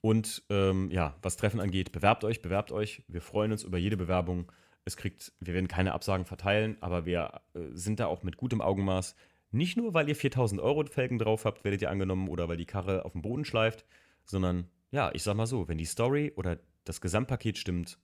[0.00, 3.02] und ähm, ja, was Treffen angeht, bewerbt euch, bewerbt euch.
[3.08, 4.50] Wir freuen uns über jede Bewerbung.
[4.84, 8.62] Es kriegt, wir werden keine Absagen verteilen, aber wir äh, sind da auch mit gutem
[8.62, 9.14] Augenmaß.
[9.50, 12.66] Nicht nur, weil ihr 4000 Euro Felgen drauf habt, werdet ihr angenommen oder weil die
[12.66, 13.84] Karre auf dem Boden schleift,
[14.24, 17.98] sondern ja, ich sag mal so, wenn die Story oder das Gesamtpaket stimmt,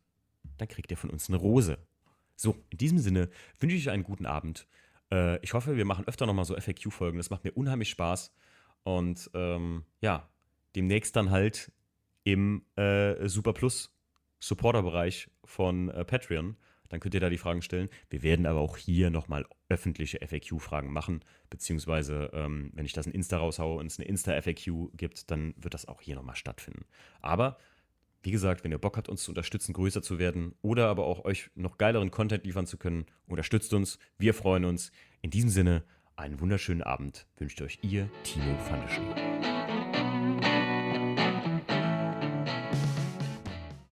[0.58, 1.78] dann kriegt ihr von uns eine Rose.
[2.36, 4.66] So, in diesem Sinne wünsche ich euch einen guten Abend.
[5.10, 7.16] Äh, ich hoffe, wir machen öfter nochmal so FAQ-Folgen.
[7.16, 8.34] Das macht mir unheimlich Spaß.
[8.82, 10.28] Und ähm, ja,
[10.74, 11.72] demnächst dann halt
[12.26, 13.96] im äh, Super Plus
[14.40, 16.56] Supporter-Bereich von äh, Patreon.
[16.88, 17.88] dann könnt ihr da die Fragen stellen.
[18.10, 23.12] Wir werden aber auch hier nochmal öffentliche FAQ-Fragen machen, beziehungsweise ähm, wenn ich das in
[23.12, 26.84] Insta raushaue und es eine Insta-FAQ gibt, dann wird das auch hier nochmal stattfinden.
[27.22, 27.58] Aber
[28.22, 31.24] wie gesagt, wenn ihr Bock habt, uns zu unterstützen, größer zu werden oder aber auch
[31.24, 34.00] euch noch geileren Content liefern zu können, unterstützt uns.
[34.18, 34.90] Wir freuen uns.
[35.22, 35.84] In diesem Sinne,
[36.16, 38.56] einen wunderschönen Abend wünscht euch ihr Tino
[38.88, 39.65] Schnee.